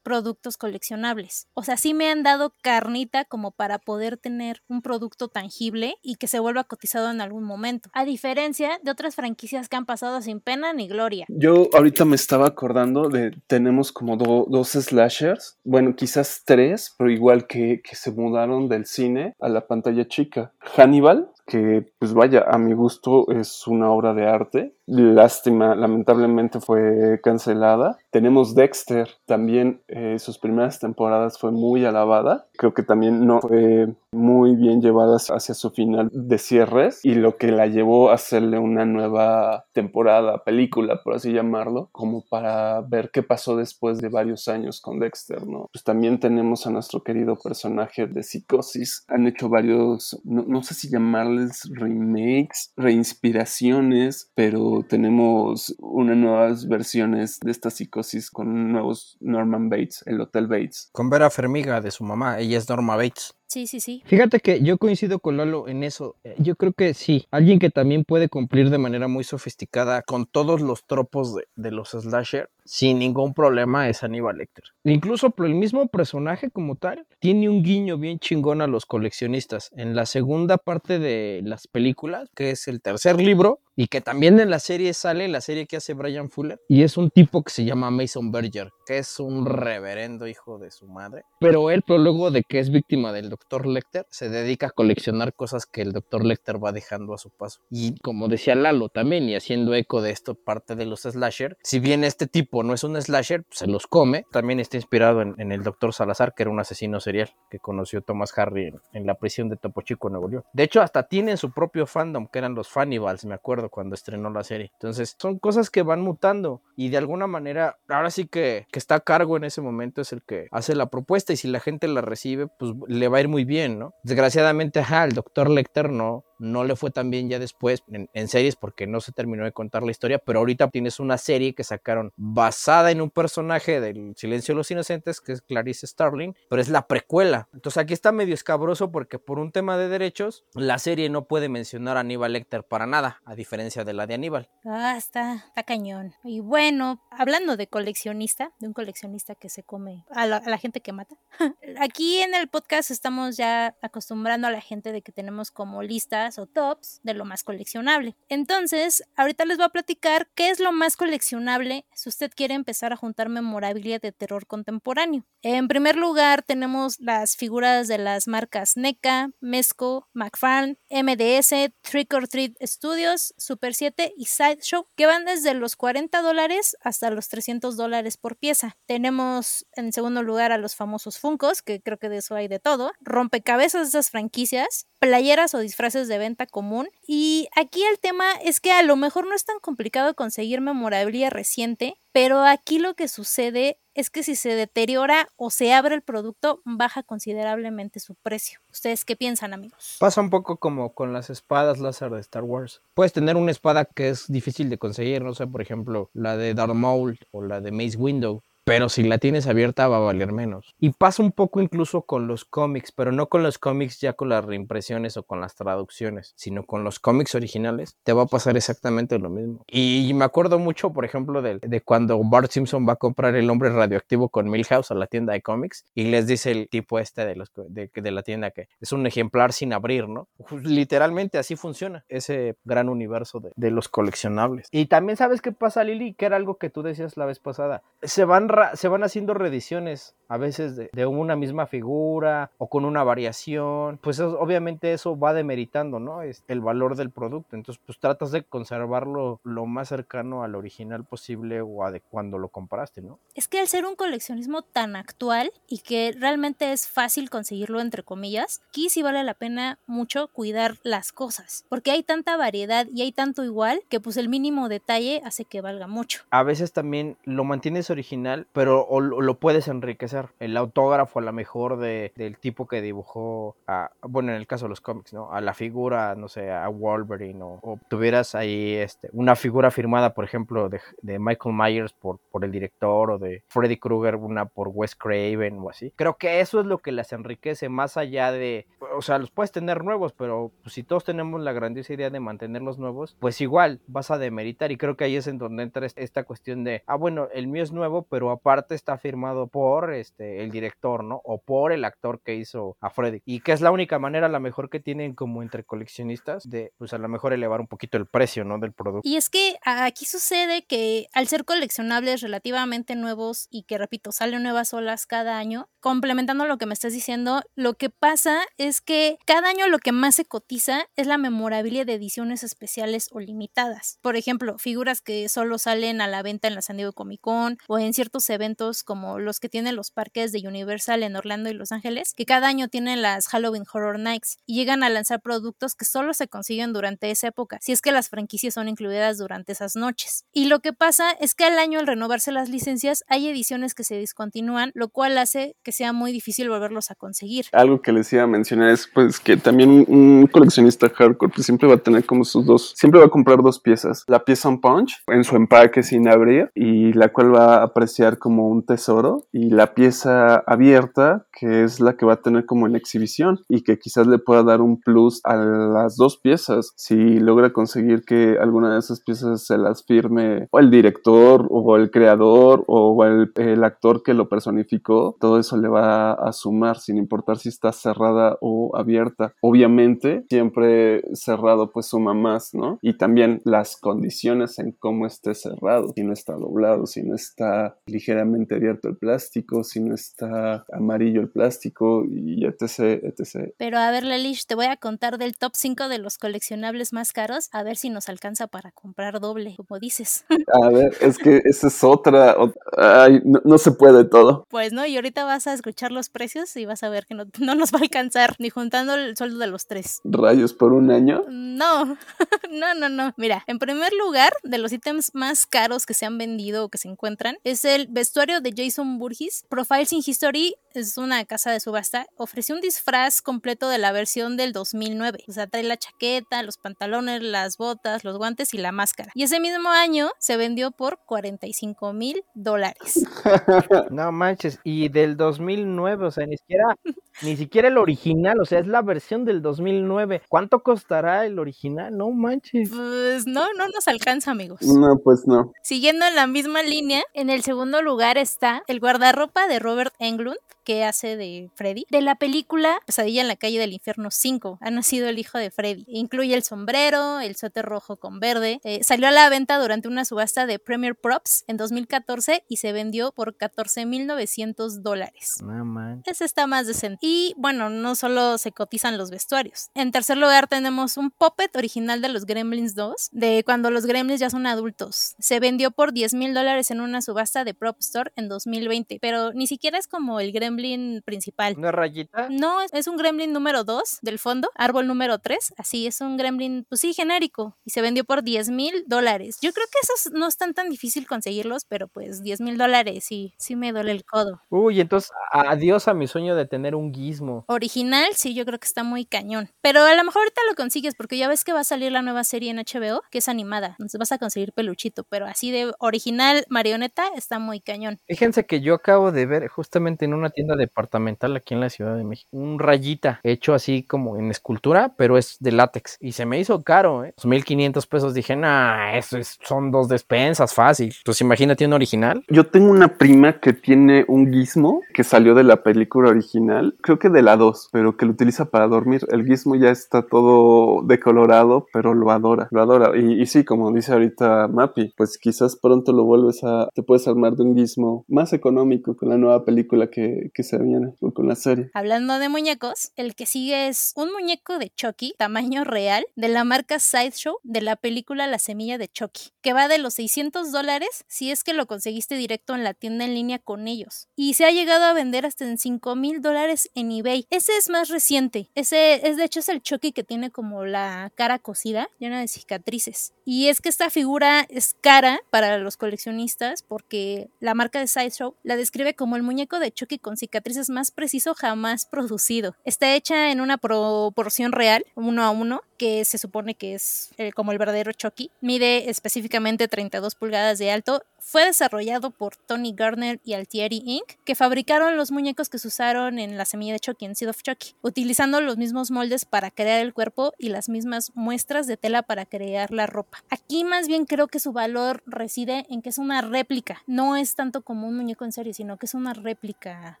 [0.02, 1.48] productos coleccionables.
[1.54, 6.16] O sea, sí me han dado carnita como para poder tener un producto tangible y
[6.16, 7.90] que se vuelva cotizado en algún momento.
[7.92, 11.26] A diferencia de otras franquicias que han pasado sin pena ni gloria.
[11.28, 17.46] Yo ahorita me estaba acordando de, tenemos como dos slashers, bueno, quizás tres, pero igual
[17.46, 20.52] que, que se mudaron del cine a la pantalla chica.
[20.76, 24.74] Hannibal, que pues vaya, a mi gusto es una obra de arte.
[24.86, 27.98] Lástima, lamentablemente fue cancelada.
[28.10, 32.46] Tenemos Dexter, también eh, sus primeras temporadas fue muy alabada.
[32.56, 37.36] Creo que también no fue muy bien llevada hacia su final de cierres y lo
[37.36, 43.10] que la llevó a hacerle una nueva temporada, película, por así llamarlo, como para ver
[43.12, 45.68] qué pasó después de varios años con Dexter, ¿no?
[45.72, 49.04] Pues también tenemos a nuestro querido personaje de Psicosis.
[49.08, 57.38] Han hecho varios, no, no sé si llamarle remakes, reinspiraciones, pero tenemos unas nuevas versiones
[57.40, 60.88] de esta psicosis con nuevos Norman Bates, el Hotel Bates.
[60.92, 63.35] Con Vera Fermiga de su mamá, ella es Norma Bates.
[63.48, 64.02] Sí, sí, sí.
[64.06, 66.16] Fíjate que yo coincido con Lalo en eso.
[66.24, 70.26] Eh, yo creo que sí, alguien que también puede cumplir de manera muy sofisticada con
[70.26, 74.64] todos los tropos de, de los slasher sin ningún problema es Aníbal Lecter.
[74.84, 79.70] Incluso el mismo personaje como tal tiene un guiño bien chingón a los coleccionistas.
[79.76, 84.40] En la segunda parte de las películas, que es el tercer libro, y que también
[84.40, 87.52] en la serie sale, la serie que hace Brian Fuller, y es un tipo que
[87.52, 91.24] se llama Mason Berger, que es un reverendo hijo de su madre.
[91.40, 93.66] Pero él, pero luego de que es víctima del Dr.
[93.66, 96.24] Lecter, se dedica a coleccionar cosas que el Dr.
[96.24, 97.60] Lecter va dejando a su paso.
[97.70, 101.78] Y como decía Lalo también, y haciendo eco de esto, parte de los slasher, si
[101.78, 105.52] bien este tipo no es un slasher, pues, se los come, también está inspirado en,
[105.52, 105.92] el Dr.
[105.92, 109.82] Salazar, que era un asesino serial que conoció Thomas Harry en, la prisión de Topo
[109.82, 110.44] Chico, Nuevo León.
[110.52, 114.30] De hecho, hasta tienen su propio fandom, que eran los Fannibals, me acuerdo, cuando estrenó
[114.30, 114.70] la serie.
[114.74, 118.96] Entonces, son cosas que van mutando y de alguna manera, ahora sí que, que está
[118.96, 121.88] a cargo en ese momento es el que hace la propuesta y si la gente
[121.88, 123.92] la recibe, pues le va a ir muy bien, ¿no?
[124.02, 128.56] Desgraciadamente, ajá, el doctor Lecter no, no le fue tan bien ya después en, series
[128.56, 132.12] porque no se terminó de contar la historia, pero ahorita tienes una serie que sacaron
[132.16, 136.68] basada en un personaje del Silencio de los Inocentes, que es Clarice Starling, pero es
[136.68, 137.48] la precuela.
[137.54, 141.48] Entonces aquí está medio escabroso porque por un tema de derechos, la serie no puede
[141.48, 144.48] mencionar a Aníbal Lecter para nada, a diferencia de la de Aníbal.
[144.64, 146.14] Ah, está, está cañón.
[146.24, 150.58] Y bueno, hablando de coleccionista, de un coleccionista que se come a la, a la
[150.58, 151.16] gente que mata,
[151.80, 156.25] aquí en el podcast estamos ya acostumbrando a la gente de que tenemos como lista
[156.38, 158.16] o tops de lo más coleccionable.
[158.28, 162.92] Entonces, ahorita les voy a platicar qué es lo más coleccionable si usted quiere empezar
[162.92, 165.24] a juntar memorabilia de terror contemporáneo.
[165.42, 172.26] En primer lugar, tenemos las figuras de las marcas NECA, Mesco, McFarlane, MDS, Trick or
[172.28, 177.76] Treat Studios, Super 7 y Sideshow, que van desde los 40 dólares hasta los 300
[177.76, 178.76] dólares por pieza.
[178.86, 182.58] Tenemos en segundo lugar a los famosos Funkos, que creo que de eso hay de
[182.58, 186.88] todo, rompecabezas de esas franquicias, playeras o disfraces de venta común.
[187.06, 191.30] Y aquí el tema es que a lo mejor no es tan complicado conseguir memorabilia
[191.30, 196.02] reciente, pero aquí lo que sucede es que si se deteriora o se abre el
[196.02, 198.60] producto, baja considerablemente su precio.
[198.70, 199.96] ¿Ustedes qué piensan, amigos?
[199.98, 202.82] Pasa un poco como con las espadas láser de Star Wars.
[202.92, 206.52] Puedes tener una espada que es difícil de conseguir, no sé, por ejemplo, la de
[206.52, 210.32] Darth Maul o la de Mace Window pero si la tienes abierta va a valer
[210.32, 210.74] menos.
[210.80, 214.28] Y pasa un poco incluso con los cómics, pero no con los cómics ya con
[214.28, 218.56] las reimpresiones o con las traducciones, sino con los cómics originales, te va a pasar
[218.56, 219.62] exactamente lo mismo.
[219.68, 223.70] Y me acuerdo mucho, por ejemplo, de, cuando Bart Simpson va a comprar el hombre
[223.70, 228.10] radioactivo con Milhouse a la tienda de cómics y les dice el tipo este de,
[228.10, 230.26] la tienda que es un ejemplar sin abrir, ¿no?
[230.64, 234.66] Literalmente así funciona ese gran universo de, de los coleccionables.
[234.72, 237.84] Y también sabes qué pasa, Lili, que era algo que tú decías la vez pasada.
[238.02, 242.84] Se van, se van haciendo reediciones a veces de, de, una misma figura o con
[242.84, 243.98] una variación.
[244.02, 246.22] Pues es, obviamente eso va demeritando, ¿no?
[246.22, 247.54] Es el valor del producto.
[247.54, 252.38] Entonces, pues tratas de conservarlo lo más cercano al original posible o a de cuando
[252.38, 253.18] lo compraste, ¿no?
[253.34, 258.02] Es que al ser un coleccionismo tan actual y que realmente es fácil conseguirlo, entre
[258.02, 261.64] comillas, aquí sí vale la pena mucho cuidar las cosas.
[261.68, 265.60] Porque hay tanta variedad y hay tanto igual que pues el mínimo detalle hace que
[265.60, 266.22] valga mucho.
[266.30, 270.28] A veces también lo mantienes original, pero o lo puedes enriquecer.
[270.40, 274.66] El autógrafo a lo mejor de, del tipo que dibujó, a, bueno, en el caso
[274.66, 275.32] de los cómics, ¿no?
[275.32, 280.24] A la figura, no sé, a Wolverine o, tuvieras ahí este, una figura firmada, por
[280.24, 284.68] ejemplo, de, de Michael Myers por, por, el director o de Freddy Krueger, una por
[284.68, 285.92] Wes Craven o así.
[285.96, 289.52] Creo que eso es lo que las enriquece más allá de, o sea, los puedes
[289.52, 293.80] tener nuevos, pero pues, si todos tenemos la grandiosa idea de mantenerlos nuevos, pues igual
[293.86, 296.96] vas a demeritar y creo que ahí es en donde entra esta cuestión de, ah,
[296.96, 301.20] bueno, el mío es nuevo, pero aparte está firmado por este, el director, ¿no?
[301.24, 303.20] O por el actor que hizo a Freddy.
[303.24, 306.72] Y que es la única manera, a lo mejor, que tienen como entre coleccionistas de,
[306.78, 308.58] pues a lo mejor elevar un poquito el precio, ¿no?
[308.58, 309.08] Del producto.
[309.08, 314.42] Y es que aquí sucede que al ser coleccionables relativamente nuevos y que, repito, salen
[314.42, 319.18] nuevas olas cada año, complementando lo que me estás diciendo, lo que pasa es que
[319.24, 324.00] cada año lo que más se cotiza es la memorabilia de ediciones especiales o limitadas.
[324.02, 327.58] Por ejemplo, figuras que solo salen a la venta en la San Diego Comic Con
[327.68, 331.52] o en ciertos eventos como los que tienen los parques de Universal en Orlando y
[331.52, 335.76] Los Ángeles, que cada año tienen las Halloween Horror Nights y llegan a lanzar productos
[335.76, 339.52] que solo se consiguen durante esa época, si es que las franquicias son incluidas durante
[339.52, 340.24] esas noches.
[340.32, 343.84] Y lo que pasa es que al año al renovarse las licencias hay ediciones que
[343.84, 347.46] se discontinúan, lo cual hace que sea muy difícil volverlos a conseguir.
[347.52, 351.68] Algo que les iba a mencionar es pues que también un coleccionista hardcore pues, siempre
[351.68, 354.60] va a tener como sus dos, siempre va a comprar dos piezas, la pieza on
[354.60, 359.26] punch en su empaque sin abrir y la cual va a apreciar como un tesoro.
[359.32, 363.62] Y la pieza abierta que es la que va a tener como en exhibición y
[363.62, 366.72] que quizás le pueda dar un plus a las dos piezas.
[366.76, 371.76] Si logra conseguir que alguna de esas piezas se las firme o el director o
[371.76, 376.78] el creador o el, el actor que lo personificó, todo eso le va a sumar
[376.78, 379.34] sin importar si está cerrada o abierta.
[379.40, 382.78] Obviamente siempre cerrado pues suma más, ¿no?
[382.82, 387.76] Y también las condiciones en cómo esté cerrado, si no está doblado, si no está
[387.86, 393.52] ligeramente abierto el plástico, si no está amarillo el plástico y etc, etc.
[393.58, 397.12] Pero a ver, Lelish, te voy a contar del top 5 de los coleccionables más
[397.12, 400.24] caros, a ver si nos alcanza para comprar doble, como dices.
[400.62, 402.36] A ver, es que esa es otra,
[402.76, 404.46] ay, no, no, se puede todo.
[404.48, 407.24] Pues no, y ahorita vas a escuchar los precios y vas a ver que no,
[407.40, 410.00] no nos va a alcanzar, ni juntando el sueldo de los tres.
[410.04, 411.24] ¿Rayos por un año?
[411.28, 411.84] No,
[412.50, 413.14] no, no, no.
[413.16, 416.78] Mira, en primer lugar, de los ítems más caros que se han vendido o que
[416.78, 419.44] se encuentran, es el vestuario de Jason Burgess.
[419.48, 424.36] Profiles in History es una casa de subasta, ofreció un disfraz completo de la versión
[424.36, 425.24] del 2009.
[425.28, 429.10] O sea, trae la chaqueta, los pantalones, las botas, los guantes y la máscara.
[429.14, 433.06] Y ese mismo año se vendió por 45 mil dólares.
[433.90, 436.64] No manches, y del 2009, o sea, ni siquiera,
[437.22, 440.22] ni siquiera el original, o sea, es la versión del 2009.
[440.28, 441.96] ¿Cuánto costará el original?
[441.96, 442.70] No manches.
[442.70, 444.62] Pues no, no nos alcanza, amigos.
[444.62, 445.52] No, pues no.
[445.62, 450.38] Siguiendo en la misma línea, en el segundo lugar está el guardarropa de Robert Englund,
[450.66, 451.86] que hace de Freddy.
[451.90, 455.50] De la película Pesadilla en la calle del infierno 5, ha nacido el hijo de
[455.52, 455.84] Freddy.
[455.86, 458.60] Incluye el sombrero, el suéter rojo con verde.
[458.64, 462.72] Eh, salió a la venta durante una subasta de Premier Props en 2014 y se
[462.72, 465.25] vendió por 14.900 dólares.
[465.42, 466.02] No, man.
[466.06, 466.98] Ese está más decente.
[467.00, 469.70] Y bueno, no solo se cotizan los vestuarios.
[469.74, 474.20] En tercer lugar tenemos un puppet original de los Gremlins 2, de cuando los Gremlins
[474.20, 475.14] ya son adultos.
[475.18, 479.32] Se vendió por 10 mil dólares en una subasta de Prop Store en 2020, pero
[479.32, 481.54] ni siquiera es como el Gremlin principal.
[481.56, 482.28] ¿Una rayita?
[482.30, 486.66] No, es un Gremlin número 2 del fondo, árbol número 3, así es un Gremlin,
[486.68, 489.38] pues sí, genérico, y se vendió por 10 mil dólares.
[489.40, 493.34] Yo creo que esos no están tan difícil conseguirlos, pero pues 10 mil dólares sí,
[493.38, 494.40] sí me duele el codo.
[494.50, 497.44] Uy, entonces adiós a mi sueño de tener un gizmo.
[497.48, 499.50] Original, sí, yo creo que está muy cañón.
[499.60, 502.02] Pero a lo mejor ahorita lo consigues porque ya ves que va a salir la
[502.02, 503.68] nueva serie en HBO, que es animada.
[503.78, 507.98] Entonces vas a conseguir peluchito, pero así de original marioneta está muy cañón.
[508.06, 511.96] Fíjense que yo acabo de ver justamente en una tienda departamental aquí en la Ciudad
[511.96, 516.26] de México un rayita hecho así como en escultura, pero es de látex y se
[516.26, 517.14] me hizo caro, ¿eh?
[517.22, 518.14] 1500 pesos.
[518.14, 520.94] Dije, nah, eso es, son dos despensas fácil.
[521.04, 522.24] Pues imagínate un original.
[522.28, 526.98] Yo tengo una prima que tiene un gizmo que salió de la película original, creo
[526.98, 529.06] que de la 2, pero que lo utiliza para dormir.
[529.10, 532.96] El gizmo ya está todo decolorado, pero lo adora, lo adora.
[532.96, 537.36] Y, sí, como dice ahorita Mappy, pues quizás pronto lo vuelves a, te puedes armar
[537.36, 541.28] de un gizmo más económico con la nueva película que, que se viene, o con
[541.28, 541.70] la serie.
[541.74, 546.44] Hablando de muñecos, el que sigue es un muñeco de Chucky, tamaño real, de la
[546.44, 551.04] marca Sideshow, de la película La Semilla de Chucky, que va de los 600 dólares
[551.06, 554.08] si es que lo conseguiste directo en la tienda en línea con ellos.
[554.16, 557.26] Y se ha llegado a vender hasta en 5 mil dólares en eBay.
[557.30, 558.48] Ese es más reciente.
[558.56, 562.26] Ese es de hecho es el Chucky que tiene como la cara cosida, llena de
[562.26, 563.12] cicatrices.
[563.24, 568.34] Y es que esta figura es cara para los coleccionistas porque la marca de Sideshow
[568.42, 572.56] la describe como el muñeco de Chucky con cicatrices más preciso jamás producido.
[572.64, 577.32] Está hecha en una proporción real, uno a uno, que se supone que es eh,
[577.32, 578.30] como el verdadero Chucky.
[578.40, 581.02] Mide específicamente 32 pulgadas de alto.
[581.18, 586.18] Fue desarrollado por Tony Gardner y Altieri Inc., que fabricaron los muñecos que se usaron
[586.18, 589.80] en la semilla de Chucky, en Seed of Chucky, utilizando los mismos moldes para crear
[589.80, 593.24] el cuerpo y las mismas muestras de tela para crear la ropa.
[593.28, 597.34] Aquí más bien creo que su valor reside en que es una réplica, no es
[597.34, 600.00] tanto como un muñeco en serie, sino que es una réplica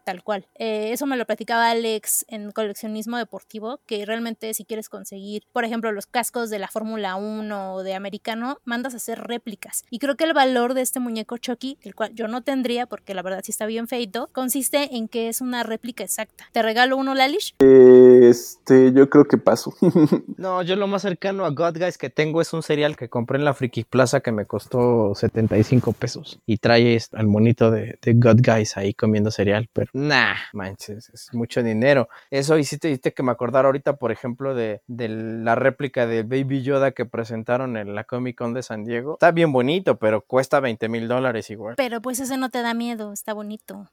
[0.04, 0.46] tal cual.
[0.54, 5.64] Eh, eso me lo platicaba Alex en coleccionismo deportivo, que realmente si quieres conseguir, por
[5.66, 9.84] ejemplo, los cascos de la Fórmula 1 o de americano, mandas a hacer réplicas.
[9.90, 13.14] Y creo que el valor de este muñeco Chucky, el cual yo no tendría porque
[13.14, 16.44] la verdad sí está bien feito, consiste en que es una réplica exacta.
[16.52, 17.54] ¿Te regalo uno, Lalish?
[17.58, 19.74] Este, yo creo que paso.
[20.36, 23.38] no, yo lo más cercano a God Guys que tengo es un cereal que compré
[23.38, 26.40] en la Friki Plaza que me costó 75 pesos.
[26.46, 31.34] Y trae al monito de, de God Guys ahí comiendo cereal, pero nah, manches, es
[31.34, 32.08] mucho dinero.
[32.30, 36.62] Eso hiciste, hiciste que me acordara ahorita, por ejemplo, de, de la réplica de Baby
[36.62, 39.14] Yoda que presentaron en la Comic Con de San Diego.
[39.14, 41.74] Está bien bonito, pero cuesta 20 mil dólares igual.
[41.76, 43.90] Pero pues ese no te da miedo, está bonito.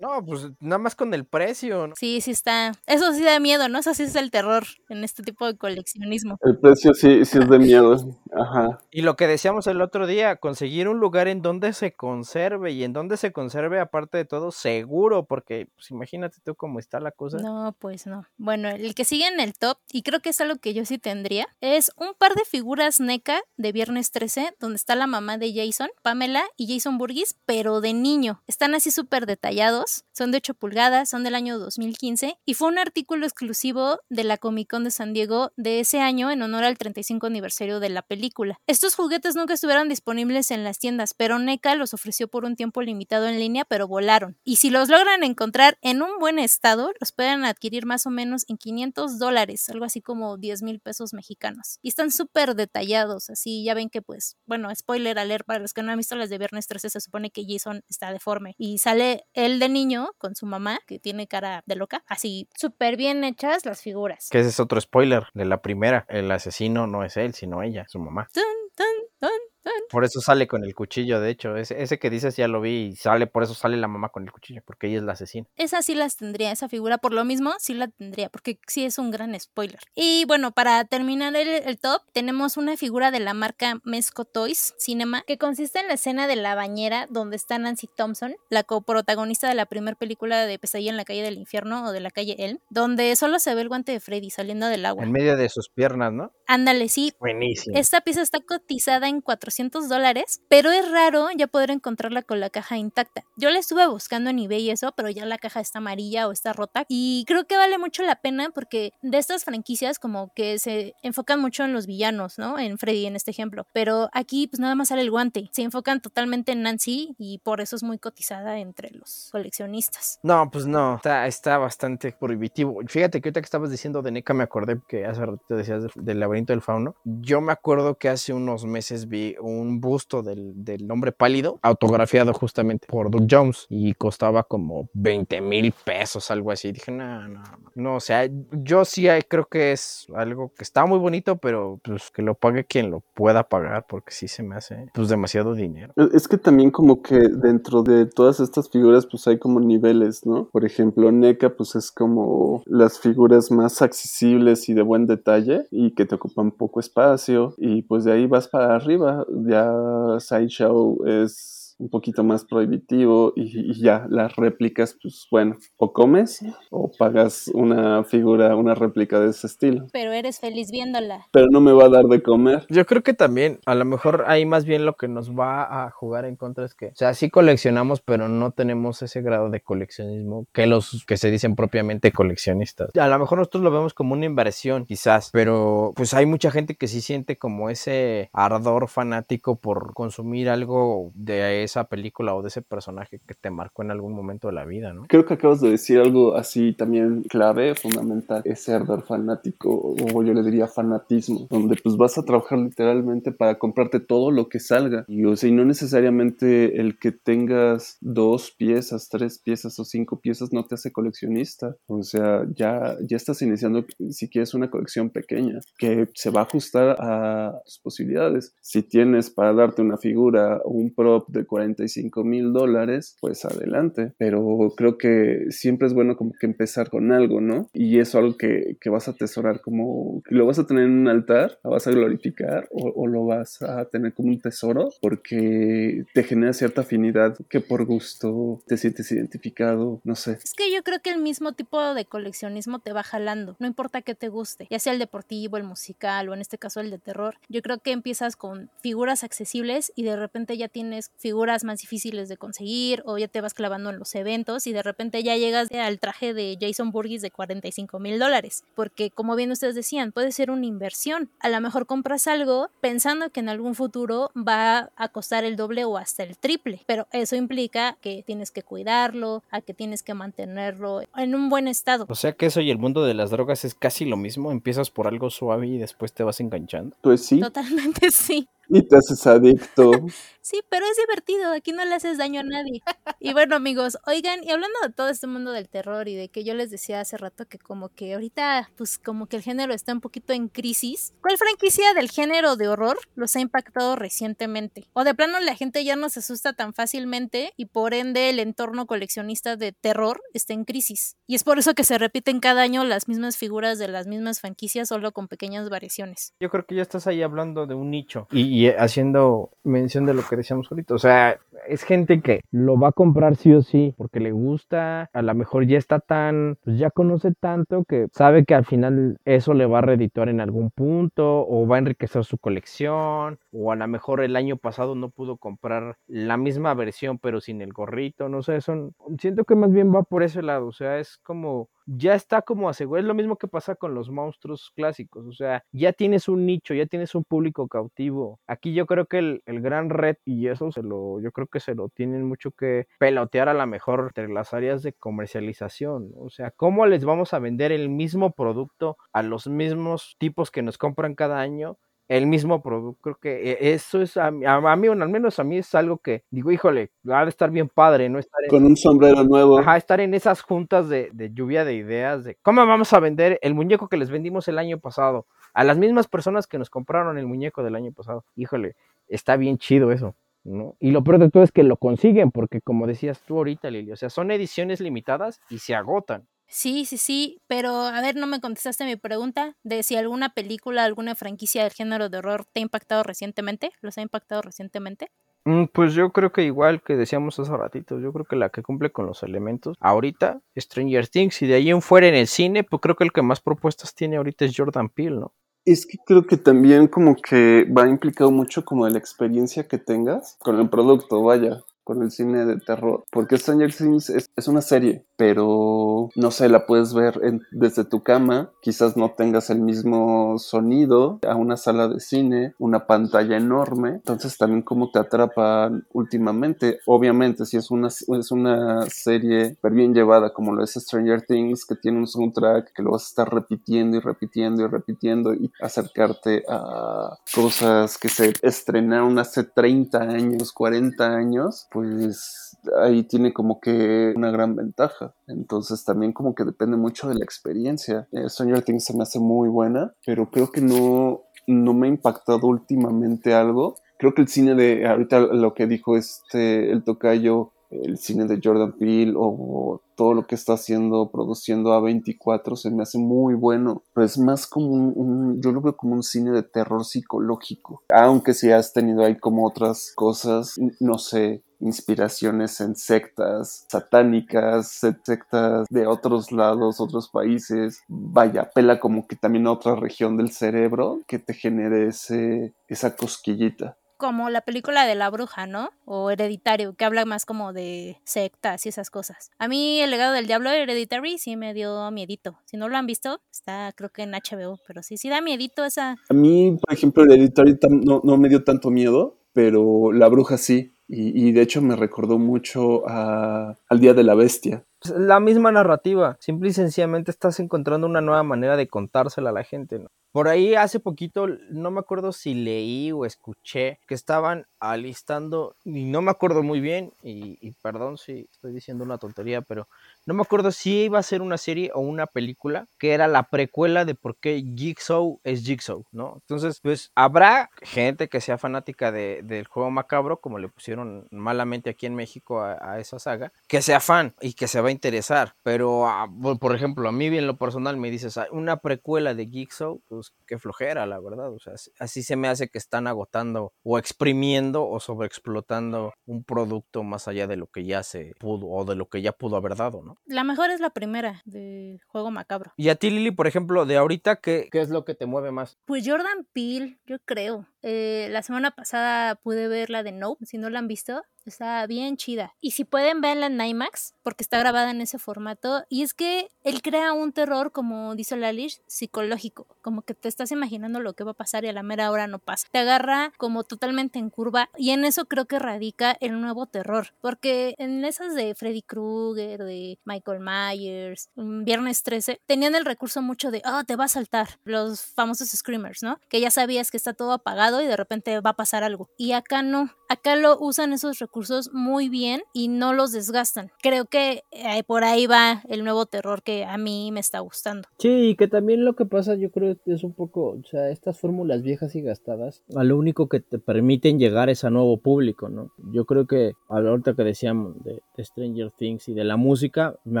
[0.00, 1.86] No, pues nada más con el precio.
[1.86, 1.94] ¿no?
[1.96, 2.72] Sí, sí está.
[2.86, 3.78] Eso sí da miedo, ¿no?
[3.78, 6.38] Eso sí es el terror en este tipo de coleccionismo.
[6.42, 7.96] El precio sí, sí es de miedo.
[8.32, 8.78] Ajá.
[8.90, 12.84] Y lo que decíamos el otro día, conseguir un lugar en donde se conserve y
[12.84, 17.10] en donde se conserve, aparte de todo, seguro, porque pues, imagínate tú cómo está la
[17.10, 17.38] cosa.
[17.38, 18.26] No, pues no.
[18.36, 20.98] Bueno, el que sigue en el top, y creo que es algo que yo sí
[20.98, 25.52] tendría, es un par de figuras NECA de Viernes 13, donde está la mamá de
[25.54, 28.42] Jason, Pamela y Jason Burgess, pero de niño.
[28.46, 32.78] Están así súper detallados, son de 8 pulgadas, son del año 2015, y fue un
[32.78, 36.78] artículo exclusivo de la Comic Con de San Diego de ese año en honor al
[36.78, 38.58] 35 aniversario de la película.
[38.66, 42.82] Estos juguetes nunca estuvieron disponibles en las tiendas, pero NECA los ofreció por un tiempo
[42.82, 44.38] limitado en línea, pero volaron.
[44.44, 48.44] Y si los logran encontrar en un buen estado, los pueden adquirir más o menos
[48.48, 51.78] en 500 dólares, algo así como 10 mil pesos mexicanos.
[51.82, 55.82] Y están súper detallados, así ya ven que pues, bueno, spoiler alert para los que
[55.82, 59.13] no han visto las de Viernes 13, se supone que Jason está deforme y sale
[59.32, 63.64] él de niño con su mamá, que tiene cara de loca, así súper bien hechas
[63.66, 64.28] las figuras.
[64.30, 67.84] Que ese es otro spoiler de la primera, el asesino no es él, sino ella,
[67.88, 68.28] su mamá.
[68.34, 68.44] Dun,
[68.76, 69.53] dun, dun.
[69.90, 71.56] Por eso sale con el cuchillo, de hecho.
[71.56, 74.24] Ese, ese, que dices ya lo vi y sale, por eso sale la mamá con
[74.24, 75.46] el cuchillo, porque ella es la asesina.
[75.56, 78.98] Esa sí las tendría, esa figura, por lo mismo, sí la tendría, porque sí es
[78.98, 79.80] un gran spoiler.
[79.94, 84.74] Y bueno, para terminar el, el top, tenemos una figura de la marca Mesco Toys
[84.78, 89.48] Cinema, que consiste en la escena de la bañera donde está Nancy Thompson, la coprotagonista
[89.48, 92.36] de la primera película de Pesadilla en la calle del infierno o de la calle
[92.38, 95.04] Elm, donde solo se ve el guante de Freddy saliendo del agua.
[95.04, 96.32] En medio de sus piernas, ¿no?
[96.46, 97.12] Ándale, sí.
[97.20, 97.76] Buenísimo.
[97.76, 102.50] Esta pieza está cotizada en 400 dólares, pero es raro ya poder encontrarla con la
[102.50, 103.24] caja intacta.
[103.36, 106.32] Yo la estuve buscando en eBay y eso, pero ya la caja está amarilla o
[106.32, 110.58] está rota y creo que vale mucho la pena porque de estas franquicias como que
[110.58, 112.58] se enfocan mucho en los villanos, ¿no?
[112.58, 115.48] En Freddy en este ejemplo, pero aquí pues nada más sale el guante.
[115.52, 120.18] Se enfocan totalmente en Nancy y por eso es muy cotizada entre los coleccionistas.
[120.22, 122.80] No, pues no, está, está bastante prohibitivo.
[122.86, 125.90] Fíjate que ahorita que estabas diciendo de NECA me acordé que hace rato decías de,
[125.94, 126.96] de la del fauno.
[127.04, 132.32] Yo me acuerdo que hace unos meses vi un busto del, del hombre pálido autografiado
[132.32, 136.72] justamente por Doug Jones y costaba como 20 mil pesos, algo así.
[136.72, 137.42] Dije, no, no,
[137.74, 142.10] no, o sea, yo sí creo que es algo que está muy bonito, pero pues
[142.10, 145.92] que lo pague quien lo pueda pagar, porque sí se me hace pues demasiado dinero.
[146.12, 150.48] Es que también como que dentro de todas estas figuras pues hay como niveles, ¿no?
[150.50, 155.94] Por ejemplo, NECA pues es como las figuras más accesibles y de buen detalle y
[155.94, 159.26] que te ocupan poco espacio y pues de ahí vas para arriba.
[159.46, 159.70] Ya
[160.18, 166.90] Sideshow es un poquito más prohibitivo y, ya las réplicas, pues bueno, o comes o
[166.98, 169.86] pagas una figura, una réplica de ese estilo.
[169.92, 171.26] Pero eres feliz viéndola.
[171.30, 172.66] Pero no me va a dar de comer.
[172.70, 175.90] Yo creo que también, a lo mejor ahí más bien lo que nos va a
[175.90, 179.60] jugar en contra es que, o sea, sí coleccionamos, pero no tenemos ese grado de
[179.60, 182.90] coleccionismo que los que se dicen propiamente coleccionistas.
[182.96, 186.76] A lo mejor nosotros lo vemos como una inversión, quizás, pero pues hay mucha gente
[186.76, 192.48] que sí siente como ese ardor fanático por consumir algo de esa película o de
[192.48, 195.04] ese personaje que te marcó en algún momento de la vida, ¿no?
[195.08, 200.32] Creo que acabas de decir algo así también clave, fundamental, ese ardor fanático, o yo
[200.32, 205.04] le diría fanatismo, donde pues vas a trabajar literalmente para comprarte todo lo que salga.
[205.08, 210.20] Y o sea, y no necesariamente el que tengas dos piezas, tres piezas o cinco
[210.20, 211.76] piezas no te hace coleccionista.
[211.86, 216.44] O sea, ya, ya estás iniciando si quieres una colección pequeña que se va a
[216.44, 218.54] ajustar a tus posibilidades.
[218.60, 224.12] Si tienes para darte una figura o un prop de 45 mil dólares, pues adelante.
[224.18, 227.68] Pero creo que siempre es bueno como que empezar con algo, ¿no?
[227.72, 231.08] Y eso algo que, que vas a atesorar como, lo vas a tener en un
[231.08, 236.04] altar, lo vas a glorificar o, o, lo vas a tener como un tesoro porque
[236.12, 240.38] te genera cierta afinidad que por gusto te sientes identificado, no sé.
[240.42, 244.02] Es que yo creo que el mismo tipo de coleccionismo te va jalando, no importa
[244.02, 246.98] que te guste, ya sea el deportivo, el musical o en este caso el de
[246.98, 247.36] terror.
[247.48, 252.28] Yo creo que empiezas con figuras accesibles y de repente ya tienes figuras más difíciles
[252.28, 255.68] de conseguir o ya te vas clavando en los eventos y de repente ya llegas
[255.72, 258.64] al traje de Jason Burgess de 45 mil dólares.
[258.74, 261.30] Porque como bien ustedes decían, puede ser una inversión.
[261.40, 265.84] A lo mejor compras algo pensando que en algún futuro va a costar el doble
[265.84, 266.80] o hasta el triple.
[266.86, 271.68] Pero eso implica que tienes que cuidarlo, a que tienes que mantenerlo en un buen
[271.68, 272.06] estado.
[272.08, 274.50] O sea que eso y el mundo de las drogas es casi lo mismo.
[274.50, 276.96] Empiezas por algo suave y después te vas enganchando.
[277.00, 277.40] Pues sí.
[277.40, 278.48] Totalmente sí.
[278.68, 279.90] Y te haces adicto.
[280.40, 282.82] sí, pero es divertido, aquí no le haces daño a nadie.
[283.20, 286.44] Y bueno, amigos, oigan, y hablando de todo este mundo del terror y de que
[286.44, 289.92] yo les decía hace rato que como que ahorita, pues como que el género está
[289.92, 294.88] un poquito en crisis, ¿cuál franquicia del género de horror los ha impactado recientemente?
[294.92, 298.38] O de plano la gente ya no se asusta tan fácilmente y por ende el
[298.38, 301.16] entorno coleccionista de terror está en crisis.
[301.26, 304.40] Y es por eso que se repiten cada año las mismas figuras de las mismas
[304.40, 306.34] franquicias, solo con pequeñas variaciones.
[306.40, 308.26] Yo creo que ya estás ahí hablando de un nicho.
[308.30, 312.78] Y y haciendo mención de lo que decíamos ahorita, o sea, es gente que lo
[312.78, 316.56] va a comprar sí o sí porque le gusta, a lo mejor ya está tan,
[316.62, 320.40] pues ya conoce tanto que sabe que al final eso le va a reeditar en
[320.40, 324.94] algún punto o va a enriquecer su colección o a lo mejor el año pasado
[324.94, 329.56] no pudo comprar la misma versión pero sin el gorrito, no sé, son, siento que
[329.56, 333.04] más bien va por ese lado, o sea, es como ya está como asegurado.
[333.04, 335.26] Es lo mismo que pasa con los monstruos clásicos.
[335.26, 338.40] O sea, ya tienes un nicho, ya tienes un público cautivo.
[338.46, 341.60] Aquí yo creo que el, el gran red, y eso se lo, yo creo que
[341.60, 346.12] se lo tienen mucho que pelotear a la mejor entre las áreas de comercialización.
[346.16, 350.62] O sea, ¿cómo les vamos a vender el mismo producto a los mismos tipos que
[350.62, 351.78] nos compran cada año?
[352.08, 353.00] El mismo producto.
[353.02, 356.50] Creo que e, eso es, a, mí, al menos a mí es algo que digo,
[356.50, 358.18] híjole, va a estar bien padre, ¿no?
[358.18, 359.58] Estar Con un sombrero nuevo.
[359.58, 363.38] Ajá, estar en esas juntas de, de, lluvia de ideas, de cómo vamos a vender
[363.42, 367.16] el muñeco que les vendimos el año pasado a las mismas personas que nos compraron
[367.18, 368.24] el muñeco del año pasado.
[368.36, 368.76] Híjole,
[369.08, 370.14] está bien chido eso.
[370.44, 370.76] ¿no?
[370.78, 373.92] Y lo peor de todo es que lo consiguen, porque como decías tú ahorita, Lili,
[373.92, 376.28] o sea, son ediciones limitadas y se agotan.
[376.46, 380.84] Sí, sí, sí, pero a ver, no me contestaste mi pregunta de si alguna película,
[380.84, 385.10] alguna franquicia del género de horror te ha impactado recientemente, los ha impactado recientemente.
[385.46, 388.62] Mm, pues yo creo que igual que decíamos hace ratito, yo creo que la que
[388.62, 392.64] cumple con los elementos ahorita, Stranger Things, y de ahí en fuera en el cine,
[392.64, 395.32] pues creo que el que más propuestas tiene ahorita es Jordan Peele, ¿no?
[395.66, 399.78] Es que creo que también como que va implicado mucho como de la experiencia que
[399.78, 403.04] tengas con el producto, vaya con el cine de terror.
[403.10, 405.04] Porque Stranger Things es, es, una serie.
[405.16, 411.18] Pero no sé, la puedes ver desde tu cama, quizás no tengas el mismo sonido
[411.26, 417.46] a una sala de cine, una pantalla enorme, entonces también cómo te atrapan últimamente, obviamente
[417.46, 421.76] si es una, es una serie súper bien llevada como lo es Stranger Things, que
[421.76, 426.44] tiene un soundtrack que lo vas a estar repitiendo y repitiendo y repitiendo y acercarte
[426.48, 434.12] a cosas que se estrenaron hace 30 años, 40 años, pues ahí tiene como que
[434.16, 435.03] una gran ventaja.
[435.26, 438.08] Entonces también como que depende mucho de la experiencia.
[438.12, 441.90] Eh, Stranger Things se me hace muy buena, pero creo que no, no me ha
[441.90, 443.76] impactado últimamente algo.
[443.98, 448.40] Creo que el cine de, ahorita lo que dijo este, el tocayo, el cine de
[448.42, 453.82] Jordan Peele o todo lo que está haciendo, produciendo A24, se me hace muy bueno.
[453.94, 457.82] Pero es más como un, yo lo veo como un cine de terror psicológico.
[457.90, 464.68] Aunque si has tenido ahí como otras cosas, no sé, inspiraciones en sectas satánicas,
[465.02, 467.82] sectas de otros lados, otros países.
[467.88, 472.94] Vaya, pela como que también a otra región del cerebro que te genere ese, esa
[472.94, 475.70] cosquillita como la película de la bruja, ¿no?
[475.86, 479.30] O Hereditario, que habla más como de sectas y esas cosas.
[479.38, 482.38] A mí el legado del diablo Hereditary sí me dio miedito.
[482.44, 485.64] Si no lo han visto, está creo que en HBO, pero sí, sí da miedito
[485.64, 485.96] esa.
[486.10, 490.73] A mí, por ejemplo, Hereditary no, no me dio tanto miedo, pero la bruja sí.
[490.86, 494.64] Y, de hecho me recordó mucho al Día de la Bestia.
[494.80, 499.32] Pues, la misma narrativa, simple y sencillamente estás encontrando una nueva manera de contársela a
[499.32, 499.82] la gente.
[500.12, 505.84] Por ahí hace poquito, no me acuerdo si leí o escuché que estaban alistando, y
[505.84, 509.66] no me acuerdo muy bien, y, perdón si estoy diciendo una tontería, pero
[510.06, 513.24] no me acuerdo si iba a ser una serie o una película que era la
[513.24, 516.18] precuela de por qué Jigsaw es Jigsaw, ¿no?
[516.20, 521.86] Entonces, pues habrá gente que sea fanática del juego macabro, como le pusieron malamente aquí
[521.86, 525.86] en México a, esa saga, que sea fan y que se va a interesar, pero
[525.86, 526.08] ah,
[526.40, 530.38] por ejemplo, a mí bien lo personal me dices, una precuela de Jigsaw, pues, qué
[530.38, 531.32] flojera, la verdad.
[531.32, 536.82] O sea, así se me hace que están agotando o exprimiendo o sobreexplotando un producto
[536.82, 539.56] más allá de lo que ya se pudo o de lo que ya pudo haber
[539.56, 539.93] dado, ¿no?
[540.06, 542.52] La mejor es la primera de Juego Macabro.
[542.56, 545.30] Y a ti, Lili, por ejemplo, de ahorita, ¿qué, qué es lo que te mueve
[545.30, 545.58] más?
[545.64, 547.46] Pues Jordan Peele, yo creo.
[547.66, 551.02] Eh, la semana pasada pude ver la de Nope, si no la han visto.
[551.24, 552.34] Está bien chida.
[552.42, 555.64] Y si pueden verla en IMAX, porque está grabada en ese formato.
[555.70, 559.46] Y es que él crea un terror, como dice Lalish, psicológico.
[559.62, 562.06] Como que te estás imaginando lo que va a pasar y a la mera hora
[562.06, 562.46] no pasa.
[562.50, 564.50] Te agarra como totalmente en curva.
[564.58, 566.88] Y en eso creo que radica el nuevo terror.
[567.00, 573.30] Porque en esas de Freddy Krueger, de Michael Myers, Viernes 13, tenían el recurso mucho
[573.30, 574.28] de, ah, te va a saltar.
[574.44, 575.98] Los famosos screamers, ¿no?
[576.10, 578.88] Que ya sabías que está todo apagado y de repente va a pasar algo.
[578.96, 579.70] Y acá no.
[579.88, 583.50] Acá lo usan esos recursos muy bien y no los desgastan.
[583.62, 587.68] Creo que eh, por ahí va el nuevo terror que a mí me está gustando.
[587.78, 590.98] Sí, y que también lo que pasa yo creo es un poco, o sea, estas
[590.98, 595.28] fórmulas viejas y gastadas, a lo único que te permiten llegar es a nuevo público,
[595.28, 595.50] ¿no?
[595.72, 600.00] Yo creo que ahorita que decíamos de, Stranger Things y de la música, me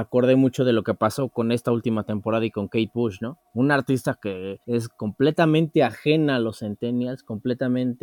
[0.00, 3.38] acordé mucho de lo que pasó con esta última temporada y con Kate Bush, ¿no?
[3.54, 7.22] Un artista que es completamente ajena a los centennials,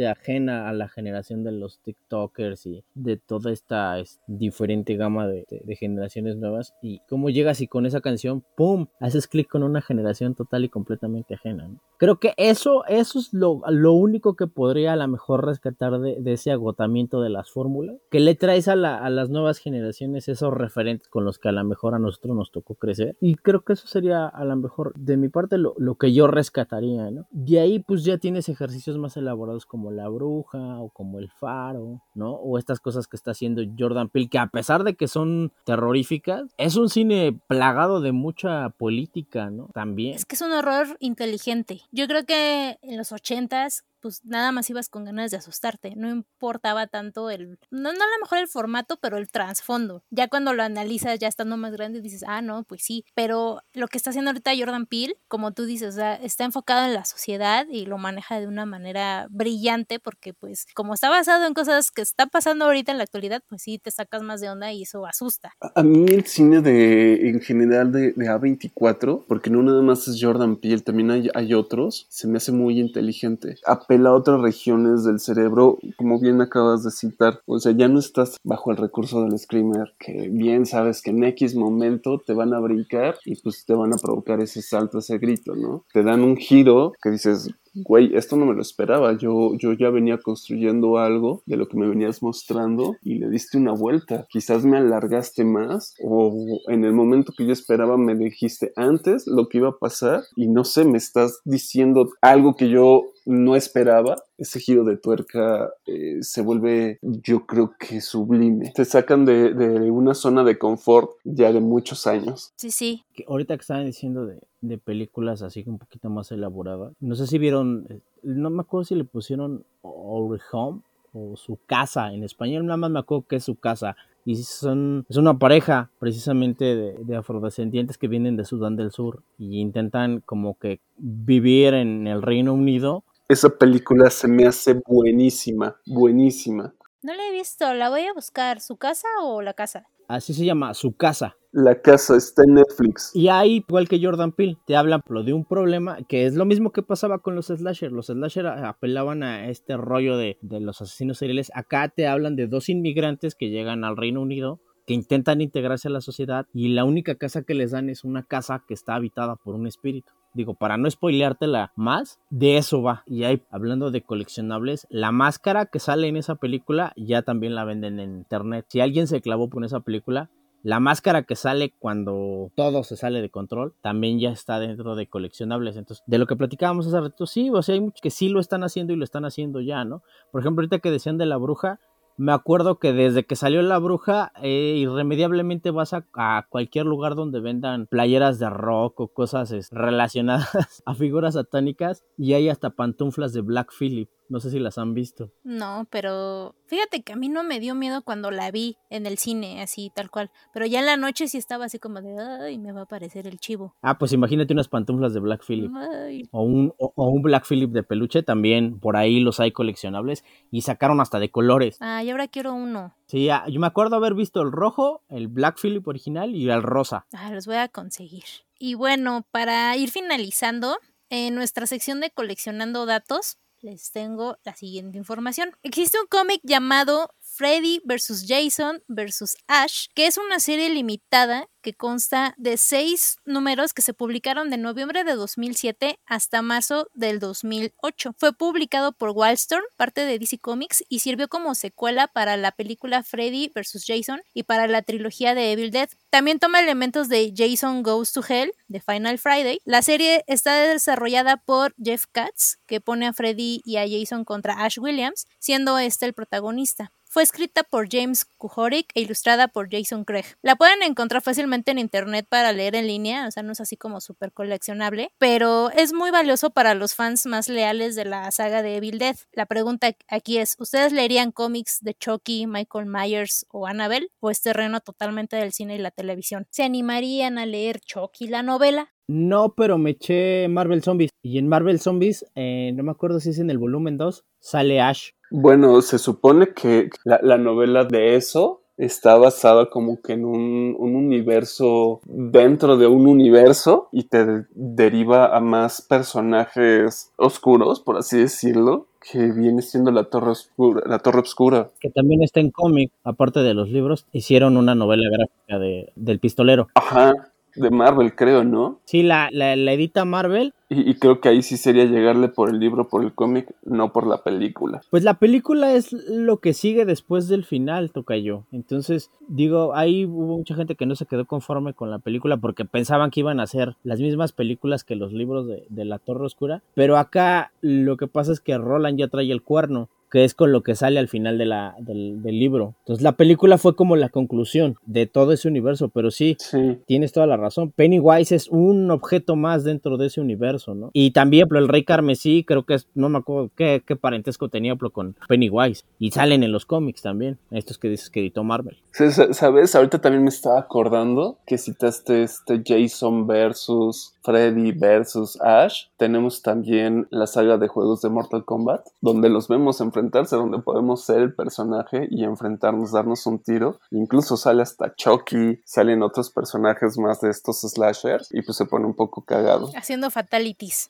[0.09, 3.95] ajena a la generación de los TikTokers y de toda esta
[4.27, 5.45] diferente gama de,
[5.79, 10.35] generaciones nuevas y cómo llegas y con esa canción, ¡pum!, haces clic con una generación
[10.35, 11.69] total y completamente ajena.
[11.97, 16.19] Creo que eso, eso es lo, lo, único que podría a lo mejor rescatar de,
[16.31, 21.07] ese agotamiento de las fórmulas, que le traes a, a, las nuevas generaciones esos referentes
[21.07, 23.87] con los que a lo mejor a nosotros nos tocó crecer y creo que eso
[23.87, 27.27] sería a lo mejor de mi parte lo, lo que yo rescataría, ¿no?
[27.31, 29.30] De ahí pues ya tienes ejercicios más elaborados
[29.65, 32.33] como La Bruja o como El Faro, ¿no?
[32.33, 36.53] O estas cosas que está haciendo Jordan Peele, que a pesar de que son terroríficas,
[36.57, 39.69] es un cine plagado de mucha política, ¿no?
[39.73, 40.15] También.
[40.15, 41.81] Es que es un horror inteligente.
[41.91, 46.09] Yo creo que en los ochentas pues nada más ibas con ganas de asustarte, no
[46.09, 50.03] importaba tanto el, no, no a lo mejor el formato, pero el trasfondo.
[50.09, 53.87] Ya cuando lo analizas ya estando más grande dices, ah, no, pues sí, pero lo
[53.87, 57.05] que está haciendo ahorita Jordan Peele, como tú dices, o sea, está enfocado en la
[57.05, 61.91] sociedad y lo maneja de una manera brillante porque pues como está basado en cosas
[61.91, 64.83] que están pasando ahorita en la actualidad, pues sí, te sacas más de onda y
[64.83, 65.53] eso asusta.
[65.75, 70.17] A, mí el cine de, en general de, de, A24, porque no nada más es
[70.21, 73.57] Jordan Peele, también hay, hay otros, se me hace muy inteligente
[73.91, 77.41] apela a otras regiones del cerebro, como bien acabas de citar.
[77.45, 81.23] O sea, ya no estás bajo el recurso del screamer, que bien sabes que en
[81.25, 85.17] X momento te van a brincar y pues te van a provocar ese salto, ese
[85.17, 85.83] grito, ¿no?
[85.91, 89.89] Te dan un giro que dices, güey, esto no me lo esperaba, yo, yo ya
[89.89, 94.25] venía construyendo algo de lo que me venías mostrando y le diste una vuelta.
[94.29, 96.33] Quizás me alargaste más o
[96.67, 100.47] en el momento que yo esperaba me dijiste antes lo que iba a pasar y
[100.47, 106.17] no sé, me estás diciendo algo que yo no esperaba, ese giro de tuerca eh,
[106.21, 108.71] se vuelve, yo creo que sublime.
[108.75, 112.51] Te sacan de, de, una zona de confort ya de muchos años.
[112.57, 113.03] Sí, sí.
[113.13, 117.25] Que ahorita que estaban diciendo de, de películas así un poquito más elaboradas, no sé
[117.27, 120.81] si vieron, eh, no me acuerdo si le pusieron Our Home
[121.13, 125.05] o su casa en español, nada más me acuerdo que es su casa y son
[125.09, 130.21] es una pareja precisamente de, de, afrodescendientes que vienen de Sudán del Sur y intentan
[130.21, 136.73] como que vivir en el Reino Unido esa película se me hace buenísima, buenísima.
[137.01, 138.59] No la he visto, la voy a buscar.
[138.59, 139.87] ¿Su casa o la casa?
[140.07, 141.37] Así se llama, su casa.
[141.53, 143.15] La casa está en Netflix.
[143.15, 146.71] Y ahí, igual que Jordan Peele, te hablan de un problema que es lo mismo
[146.71, 147.91] que pasaba con los slasher.
[147.91, 151.51] Los slasher apelaban a este rollo de, de los asesinos seriales.
[151.55, 155.91] Acá te hablan de dos inmigrantes que llegan al Reino Unido que intentan integrarse a
[155.91, 159.35] la sociedad y la única casa que les dan es una casa que está habitada
[159.35, 163.03] por un espíritu digo, para no spoileártela más, de eso va.
[163.05, 167.65] Y ahí, hablando de coleccionables, la máscara que sale en esa película ya también la
[167.65, 168.65] venden en internet.
[168.69, 170.29] Si alguien se clavó por esa película,
[170.63, 175.07] la máscara que sale cuando todo se sale de control también ya está dentro de
[175.07, 175.75] coleccionables.
[175.75, 178.39] Entonces, de lo que platicábamos hace rato, sí, o sea, hay muchos que sí lo
[178.39, 180.03] están haciendo y lo están haciendo ya, ¿no?
[180.31, 181.79] Por ejemplo, ahorita que decían de la bruja,
[182.21, 186.05] me acuerdo que desde que salió la bruja, eh, irremediablemente vas a,
[186.49, 190.51] cualquier lugar donde vendan playeras de rock o cosas relacionadas
[190.85, 194.11] a figuras satánicas y hay hasta pantuflas de Black Phillip.
[194.31, 195.33] No sé si las han visto.
[195.43, 199.17] No, pero fíjate que a mí no me dio miedo cuando la vi en el
[199.17, 200.31] cine, así tal cual.
[200.53, 203.27] Pero ya en la noche sí estaba así como de, ay, me va a aparecer
[203.27, 203.75] el chivo.
[203.81, 205.69] Ah, pues imagínate unas pantuflas de Black Phillip.
[205.75, 206.29] Ay.
[206.31, 210.23] O un, o, o, un Black Phillip de peluche también, por ahí los hay coleccionables
[210.49, 211.75] y sacaron hasta de colores.
[211.81, 212.95] Ah, y ahora quiero uno.
[213.07, 217.05] Sí, yo me acuerdo haber visto el rojo, el Black Phillip original y el rosa.
[217.11, 218.23] Ah, los voy a conseguir.
[218.57, 220.77] Y bueno, para ir finalizando,
[221.11, 225.51] en nuestra sección de coleccionando datos, les tengo la siguiente información.
[225.63, 228.25] Existe un cómic llamado Freddy vs.
[228.27, 229.37] Jason vs.
[229.47, 234.57] Ash, que es una serie limitada que consta de seis números que se publicaron de
[234.57, 238.15] noviembre de 2007 hasta marzo del 2008.
[238.17, 243.03] Fue publicado por Wildstorm, parte de DC Comics, y sirvió como secuela para la película
[243.03, 243.85] Freddy vs.
[243.87, 245.89] Jason y para la trilogía de Evil Dead.
[246.09, 249.59] También toma elementos de Jason Goes to Hell, de Final Friday.
[249.63, 254.65] La serie está desarrollada por Jeff Katz, que pone a Freddy y a Jason contra
[254.65, 256.91] Ash Williams, siendo este el protagonista.
[257.13, 260.23] Fue escrita por James Kuhorik e ilustrada por Jason Craig.
[260.41, 263.75] La pueden encontrar fácilmente en internet para leer en línea, o sea, no es así
[263.75, 268.61] como súper coleccionable, pero es muy valioso para los fans más leales de la saga
[268.61, 269.17] de Evil Dead.
[269.33, 274.07] La pregunta aquí es, ¿ustedes leerían cómics de Chucky, Michael Myers o Annabelle?
[274.21, 276.47] ¿O es terreno totalmente del cine y la televisión?
[276.49, 278.93] ¿Se animarían a leer Chucky, la novela?
[279.13, 281.09] No, pero me eché Marvel Zombies.
[281.21, 284.79] Y en Marvel Zombies, eh, no me acuerdo si es en el volumen 2, sale
[284.79, 285.09] Ash.
[285.29, 290.77] Bueno, se supone que la, la novela de eso está basada como que en un,
[290.79, 298.17] un, universo dentro de un universo y te deriva a más personajes oscuros, por así
[298.17, 301.71] decirlo, que viene siendo la Torre Oscura, la Torre Oscura.
[301.79, 306.19] Que también está en cómic, aparte de los libros, hicieron una novela gráfica de, del
[306.19, 306.69] pistolero.
[306.75, 307.13] Ajá,
[307.55, 308.79] de Marvel, creo, ¿no?
[308.85, 310.53] Sí, la, la, la edita Marvel.
[310.69, 313.91] Y, y, creo que ahí sí sería llegarle por el libro, por el cómic, no
[313.91, 314.81] por la película.
[314.89, 318.45] Pues la película es lo que sigue después del final, toca yo.
[318.51, 322.63] Entonces, digo, ahí hubo mucha gente que no se quedó conforme con la película porque
[322.63, 326.25] pensaban que iban a ser las mismas películas que los libros de, de La Torre
[326.25, 326.63] Oscura.
[326.73, 330.51] Pero acá lo que pasa es que Roland ya trae el cuerno que es con
[330.51, 332.75] lo que sale al final de la, del, del, libro.
[332.79, 337.13] Entonces la película fue como la conclusión de todo ese universo, pero sí, sí, tienes
[337.13, 337.71] toda la razón.
[337.71, 340.89] Pennywise es un objeto más dentro de ese universo, ¿no?
[340.93, 344.75] Y también el rey carmesí, creo que es, no me acuerdo qué, qué parentesco tenía
[344.89, 345.85] con Pennywise.
[345.99, 348.77] Y salen en los cómics también, estos que dices que editó Marvel.
[348.91, 349.75] ¿Sabes?
[349.75, 355.85] Ahorita también me estaba acordando que citaste este Jason versus Freddy versus Ash.
[355.97, 361.03] Tenemos también la saga de juegos de Mortal Kombat, donde los vemos enfrentarse, donde podemos
[361.03, 363.79] ser el personaje y enfrentarnos, darnos un tiro.
[363.91, 368.85] Incluso sale hasta Chucky, salen otros personajes más de estos slashers y pues se pone
[368.85, 369.69] un poco cagado.
[369.75, 370.89] Haciendo fatalities.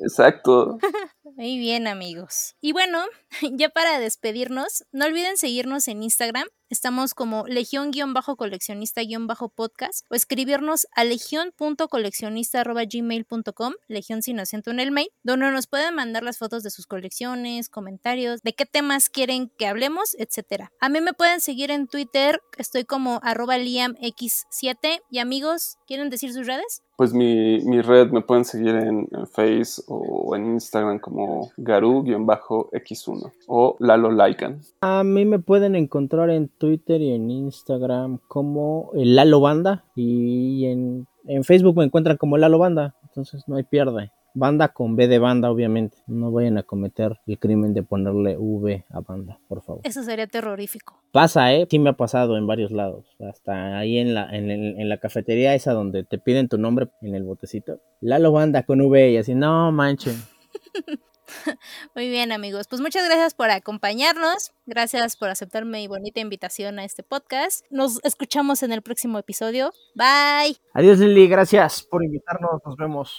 [0.00, 0.78] Exacto.
[1.36, 2.56] Muy bien, amigos.
[2.60, 3.04] Y bueno,
[3.52, 6.46] ya para despedirnos, no olviden seguirnos en Instagram.
[6.68, 15.68] Estamos como legión-coleccionista-podcast o escribirnos a legión.coleccionista.gmail.com, legión sin acento en el mail, donde nos
[15.68, 20.72] pueden mandar las fotos de sus colecciones, comentarios, de qué temas quieren que hablemos, etcétera.
[20.80, 25.02] A mí me pueden seguir en Twitter, estoy como arroba liamx7.
[25.08, 26.82] Y amigos, ¿quieren decir sus redes?
[26.96, 33.32] Pues mi, mi red me pueden seguir en, en Face o en Instagram como garu-x1
[33.46, 34.62] o Lalo Laikan.
[34.80, 40.66] A mí me pueden encontrar en Twitter y en Instagram como el Lalo Banda y
[40.66, 44.10] en, en Facebook me encuentran como Lalo Banda, entonces no hay pierde.
[44.38, 45.96] Banda con B de banda, obviamente.
[46.06, 49.80] No vayan a cometer el crimen de ponerle V a banda, por favor.
[49.82, 51.00] Eso sería terrorífico.
[51.10, 51.66] Pasa, ¿eh?
[51.70, 53.06] Sí me ha pasado en varios lados.
[53.18, 56.88] Hasta ahí en la, en, el- en la cafetería esa donde te piden tu nombre
[57.00, 57.80] en el botecito.
[58.02, 60.16] Lalo Banda con V y así, no manchen.
[61.94, 62.66] Muy bien, amigos.
[62.68, 64.52] Pues muchas gracias por acompañarnos.
[64.66, 67.64] Gracias por aceptar mi bonita invitación a este podcast.
[67.70, 69.72] Nos escuchamos en el próximo episodio.
[69.94, 70.56] Bye.
[70.74, 72.60] Adiós Lili, gracias por invitarnos.
[72.64, 73.12] Nos vemos.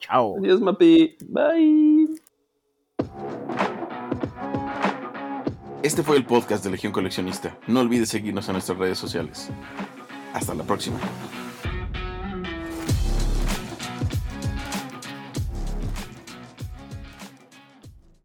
[0.00, 0.36] Chao.
[0.38, 1.16] Adiós, Mapi.
[1.26, 2.20] Bye.
[5.82, 7.58] Este fue el podcast de Legión Coleccionista.
[7.66, 9.50] No olvides seguirnos en nuestras redes sociales.
[10.34, 10.98] Hasta la próxima.